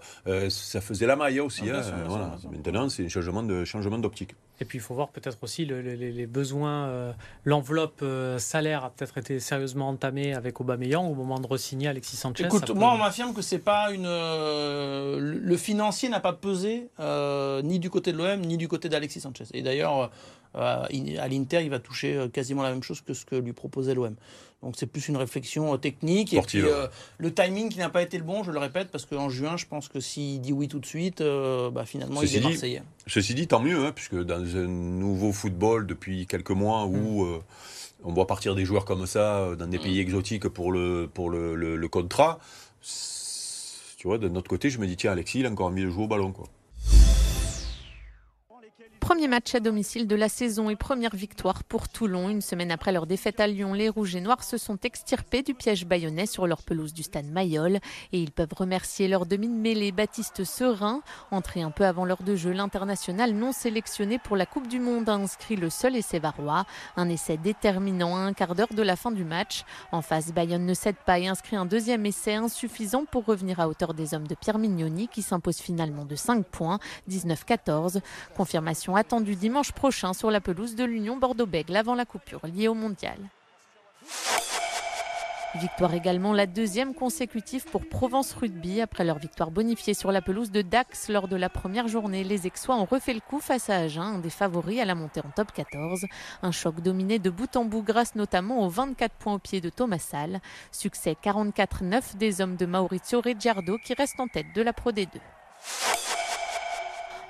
ça 0.49 0.79
faisait 0.79 1.05
la 1.05 1.15
maille 1.17 1.41
aussi. 1.41 1.63
Ah, 1.69 1.79
hein, 1.79 1.83
sûr, 1.83 1.93
voilà. 2.07 2.37
sûr. 2.39 2.51
Maintenant, 2.51 2.87
c'est 2.89 3.05
un 3.05 3.09
changement 3.09 3.43
de 3.43 3.65
changement 3.65 3.97
d'optique. 3.97 4.35
Et 4.61 4.65
puis 4.65 4.77
il 4.77 4.81
faut 4.81 4.93
voir 4.93 5.09
peut-être 5.09 5.37
aussi 5.41 5.65
le- 5.65 5.81
le- 5.81 5.95
les, 5.95 6.27
besoins. 6.27 6.87
euh, 6.87 7.11
L'enveloppe 7.43 7.99
euh, 8.03 8.37
salaire 8.39 8.85
a 8.85 8.89
peut-être 8.91 9.17
été 9.17 9.39
sérieusement 9.39 9.89
entamée 9.89 10.33
avec 10.33 10.61
Aubameyang 10.61 11.09
au 11.09 11.15
moment 11.15 11.39
de 11.39 11.47
re-signer 11.47 11.87
Alexis 11.87 12.15
Sanchez. 12.17 12.45
Écoute, 12.45 12.67
peut- 12.67 12.73
moi 12.73 12.93
on 12.93 12.97
m'affirme 12.97 13.33
que 13.33 13.41
c'est 13.41 13.59
pas 13.59 13.91
une. 13.91 14.05
euh, 14.05 15.19
le 15.19 15.57
financier 15.57 16.07
n'a 16.09 16.19
pas 16.19 16.33
pesé 16.33 16.89
ni 17.63 17.79
du 17.79 17.89
côté 17.89 18.11
de 18.13 18.17
l'OM 18.17 18.41
ni 18.41 18.57
du 18.57 18.67
côté 18.67 18.89
d'Alexis 18.89 19.21
Sanchez. 19.21 19.45
Et 19.53 19.61
d'ailleurs, 19.61 20.11
à 20.55 21.27
l'Inter, 21.27 21.61
il 21.63 21.69
va 21.69 21.79
toucher 21.79 22.15
euh, 22.15 22.27
quasiment 22.27 22.61
la 22.63 22.69
même 22.71 22.83
chose 22.83 23.01
que 23.01 23.13
ce 23.13 23.25
que 23.25 23.35
lui 23.35 23.53
proposait 23.53 23.93
l'OM. 23.95 24.15
Donc 24.61 24.75
c'est 24.77 24.85
plus 24.85 25.09
une 25.09 25.17
réflexion 25.17 25.73
euh, 25.73 25.77
technique 25.77 26.33
et 26.33 26.37
puis 26.47 26.61
euh, 26.69 26.87
le 27.17 27.33
timing 27.33 27.67
qui 27.69 27.79
n'a 27.79 27.89
pas 27.89 28.01
été 28.01 28.17
le 28.17 28.23
bon, 28.23 28.43
je 28.43 28.51
le 28.51 28.59
répète, 28.59 28.89
parce 28.91 29.05
qu'en 29.05 29.27
juin, 29.29 29.57
je 29.57 29.65
pense 29.65 29.89
que 29.89 29.99
s'il 29.99 30.39
dit 30.39 30.53
oui 30.53 30.67
tout 30.69 30.79
de 30.79 30.85
suite, 30.85 31.19
euh, 31.19 31.69
bah, 31.69 31.83
finalement 31.85 32.21
Ceci 32.21 32.33
il 32.33 32.37
est 32.37 32.39
dit, 32.41 32.47
Marseillais. 32.47 32.83
Ceci 33.07 33.33
dit, 33.33 33.47
tant 33.47 33.59
mieux, 33.59 33.85
hein, 33.85 33.91
puisque 33.93 34.15
dans 34.23 34.39
un 34.41 34.67
nouveau 34.67 35.33
football 35.33 35.85
depuis 35.85 36.27
quelques 36.27 36.51
mois 36.51 36.85
où 36.85 37.25
euh, 37.25 37.41
on 38.05 38.13
voit 38.13 38.25
partir 38.27 38.55
des 38.55 38.63
joueurs 38.63 38.85
comme 38.85 39.05
ça 39.05 39.39
euh, 39.39 39.55
dans 39.57 39.67
des 39.67 39.79
pays 39.79 39.99
exotiques 39.99 40.47
pour 40.47 40.71
le, 40.71 41.09
pour 41.13 41.29
le, 41.29 41.55
le- 41.55 41.75
le 41.75 41.87
contrat, 41.89 42.39
tu 43.97 44.07
vois, 44.07 44.17
de 44.17 44.27
notre 44.29 44.49
côté, 44.49 44.69
je 44.69 44.79
me 44.79 44.87
dis, 44.87 44.95
tiens, 44.97 45.11
Alexis, 45.13 45.39
il 45.39 45.45
a 45.45 45.49
encore 45.49 45.67
envie 45.67 45.83
de 45.83 45.89
jouer 45.89 46.03
au 46.03 46.07
ballon. 46.07 46.31
Quoi. 46.31 46.45
Premier 49.03 49.27
match 49.27 49.53
à 49.53 49.59
domicile 49.59 50.07
de 50.07 50.15
la 50.15 50.29
saison 50.29 50.69
et 50.69 50.77
première 50.77 51.13
victoire 51.13 51.65
pour 51.65 51.89
Toulon. 51.89 52.29
Une 52.29 52.39
semaine 52.39 52.71
après 52.71 52.93
leur 52.93 53.05
défaite 53.05 53.41
à 53.41 53.47
Lyon, 53.47 53.73
les 53.73 53.89
Rouges 53.89 54.15
et 54.15 54.21
Noirs 54.21 54.45
se 54.45 54.57
sont 54.57 54.77
extirpés 54.81 55.43
du 55.43 55.53
piège 55.53 55.85
bayonnais 55.85 56.25
sur 56.25 56.47
leur 56.47 56.63
pelouse 56.63 56.93
du 56.93 57.03
stade 57.03 57.25
Mayol. 57.25 57.79
Et 58.13 58.21
ils 58.21 58.31
peuvent 58.31 58.53
remercier 58.55 59.09
leur 59.09 59.25
demi 59.25 59.49
de 59.49 59.53
mêlée 59.53 59.91
Baptiste 59.91 60.45
Serin. 60.45 61.01
Entré 61.31 61.61
un 61.61 61.69
peu 61.69 61.85
avant 61.85 62.05
l'heure 62.05 62.23
de 62.23 62.37
jeu, 62.37 62.53
l'international 62.53 63.33
non 63.33 63.51
sélectionné 63.51 64.19
pour 64.19 64.37
la 64.37 64.45
Coupe 64.45 64.69
du 64.69 64.79
Monde 64.79 65.09
a 65.09 65.15
inscrit 65.15 65.57
le 65.57 65.69
seul 65.69 65.97
essai 65.97 66.19
varois. 66.19 66.65
Un 66.95 67.09
essai 67.09 67.35
déterminant 67.35 68.15
à 68.15 68.19
un 68.19 68.31
quart 68.31 68.55
d'heure 68.55 68.73
de 68.73 68.83
la 68.83 68.95
fin 68.95 69.11
du 69.11 69.25
match. 69.25 69.65
En 69.91 70.01
face, 70.01 70.31
Bayonne 70.31 70.65
ne 70.65 70.73
cède 70.73 70.95
pas 71.05 71.19
et 71.19 71.27
inscrit 71.27 71.57
un 71.57 71.65
deuxième 71.65 72.05
essai 72.05 72.35
insuffisant 72.35 73.03
pour 73.03 73.25
revenir 73.25 73.59
à 73.59 73.67
hauteur 73.67 73.93
des 73.93 74.13
hommes 74.13 74.27
de 74.27 74.35
Pierre 74.35 74.59
Mignoni 74.59 75.09
qui 75.09 75.23
s'impose 75.23 75.57
finalement 75.57 76.05
de 76.05 76.15
5 76.15 76.45
points, 76.45 76.79
19-14. 77.09 77.99
Confirmation 78.37 78.92
attendue 78.95 79.35
dimanche 79.35 79.71
prochain 79.71 80.13
sur 80.13 80.31
la 80.31 80.41
pelouse 80.41 80.75
de 80.75 80.83
l'Union 80.83 81.17
Bordeaux-Bègles 81.17 81.75
avant 81.75 81.95
la 81.95 82.05
coupure 82.05 82.45
liée 82.47 82.67
au 82.67 82.73
mondial. 82.73 83.17
Victoire 85.55 85.93
également 85.93 86.33
la 86.33 86.47
deuxième 86.47 86.95
consécutive 86.95 87.65
pour 87.65 87.87
Provence 87.87 88.33
Rugby. 88.33 88.81
Après 88.81 89.03
leur 89.03 89.19
victoire 89.19 89.51
bonifiée 89.51 89.93
sur 89.93 90.11
la 90.11 90.19
pelouse 90.19 90.49
de 90.49 90.63
Dax 90.63 91.09
lors 91.09 91.27
de 91.27 91.35
la 91.35 91.47
première 91.47 91.87
journée, 91.87 92.23
les 92.23 92.47
Aixois 92.47 92.75
ont 92.75 92.85
refait 92.85 93.13
le 93.13 93.19
coup 93.19 93.39
face 93.39 93.69
à 93.69 93.77
Agen, 93.77 94.01
un 94.01 94.17
des 94.17 94.31
favoris 94.31 94.79
à 94.79 94.85
la 94.85 94.95
montée 94.95 95.21
en 95.23 95.29
top 95.29 95.51
14. 95.51 96.07
Un 96.41 96.51
choc 96.51 96.81
dominé 96.81 97.19
de 97.19 97.29
bout 97.29 97.55
en 97.55 97.65
bout 97.65 97.83
grâce 97.83 98.15
notamment 98.15 98.65
aux 98.65 98.69
24 98.69 99.13
points 99.13 99.35
au 99.35 99.39
pied 99.39 99.61
de 99.61 99.69
Thomas 99.69 99.99
Salle. 99.99 100.41
Succès 100.71 101.15
44-9 101.23 102.17
des 102.17 102.41
hommes 102.41 102.55
de 102.55 102.65
Maurizio 102.65 103.21
Reggiardo 103.21 103.77
qui 103.77 103.93
restent 103.93 104.19
en 104.19 104.27
tête 104.27 104.47
de 104.55 104.61
la 104.63 104.73
Pro 104.73 104.91
D2. 104.91 105.07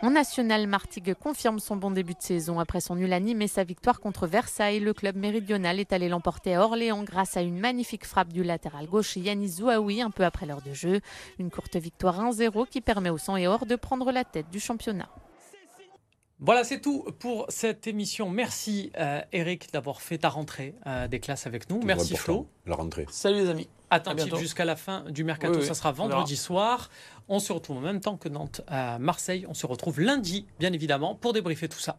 En 0.03 0.09
national, 0.09 0.67
Martigues 0.67 1.13
confirme 1.13 1.59
son 1.59 1.77
bon 1.77 1.89
début 1.89 2.13
de 2.13 2.21
saison 2.21 2.59
après 2.59 2.81
son 2.81 2.97
nul 2.97 3.13
à 3.13 3.21
Nîmes 3.21 3.41
et 3.41 3.47
sa 3.47 3.63
victoire 3.63 4.01
contre 4.01 4.27
Versailles. 4.27 4.81
Le 4.81 4.93
club 4.93 5.15
méridional 5.15 5.79
est 5.79 5.93
allé 5.93 6.09
l'emporter 6.09 6.55
à 6.55 6.61
Orléans 6.65 7.03
grâce 7.03 7.37
à 7.37 7.41
une 7.41 7.57
magnifique 7.57 8.05
frappe 8.05 8.33
du 8.33 8.43
latéral 8.43 8.87
gauche 8.87 9.15
Yanis 9.15 9.47
Zouaoui 9.47 10.01
un 10.01 10.11
peu 10.11 10.25
après 10.25 10.45
l'heure 10.45 10.61
de 10.61 10.73
jeu. 10.73 10.99
Une 11.39 11.49
courte 11.49 11.77
victoire 11.77 12.19
1-0 12.19 12.67
qui 12.67 12.81
permet 12.81 13.11
au 13.11 13.17
sang 13.17 13.37
et 13.37 13.47
or 13.47 13.65
de 13.65 13.77
prendre 13.77 14.11
la 14.11 14.25
tête 14.25 14.49
du 14.51 14.59
championnat. 14.59 15.07
Voilà, 16.39 16.65
c'est 16.65 16.81
tout 16.81 17.05
pour 17.19 17.45
cette 17.47 17.87
émission. 17.87 18.29
Merci 18.29 18.91
euh, 18.99 19.21
Eric 19.31 19.71
d'avoir 19.71 20.01
fait 20.01 20.17
ta 20.17 20.27
rentrée 20.27 20.75
euh, 20.85 21.07
des 21.07 21.21
classes 21.21 21.47
avec 21.47 21.69
nous. 21.69 21.79
Merci 21.81 22.17
Flo. 22.17 22.49
La 22.65 22.75
rentrée. 22.75 23.05
Salut 23.09 23.37
les 23.37 23.49
amis 23.49 23.69
attentif 23.93 24.35
jusqu'à 24.37 24.65
la 24.65 24.75
fin 24.75 25.03
du 25.09 25.23
mercato. 25.23 25.61
Ça 25.61 25.73
sera 25.73 25.91
vendredi 25.91 26.35
soir. 26.35 26.89
On 27.29 27.39
se 27.39 27.53
retrouve 27.53 27.77
en 27.77 27.81
même 27.81 28.01
temps 28.01 28.17
que 28.17 28.29
Nantes 28.29 28.61
à 28.67 28.99
Marseille. 28.99 29.45
On 29.47 29.53
se 29.53 29.65
retrouve 29.65 29.99
lundi, 29.99 30.45
bien 30.59 30.73
évidemment, 30.73 31.15
pour 31.15 31.33
débriefer 31.33 31.69
tout 31.69 31.79
ça. 31.79 31.97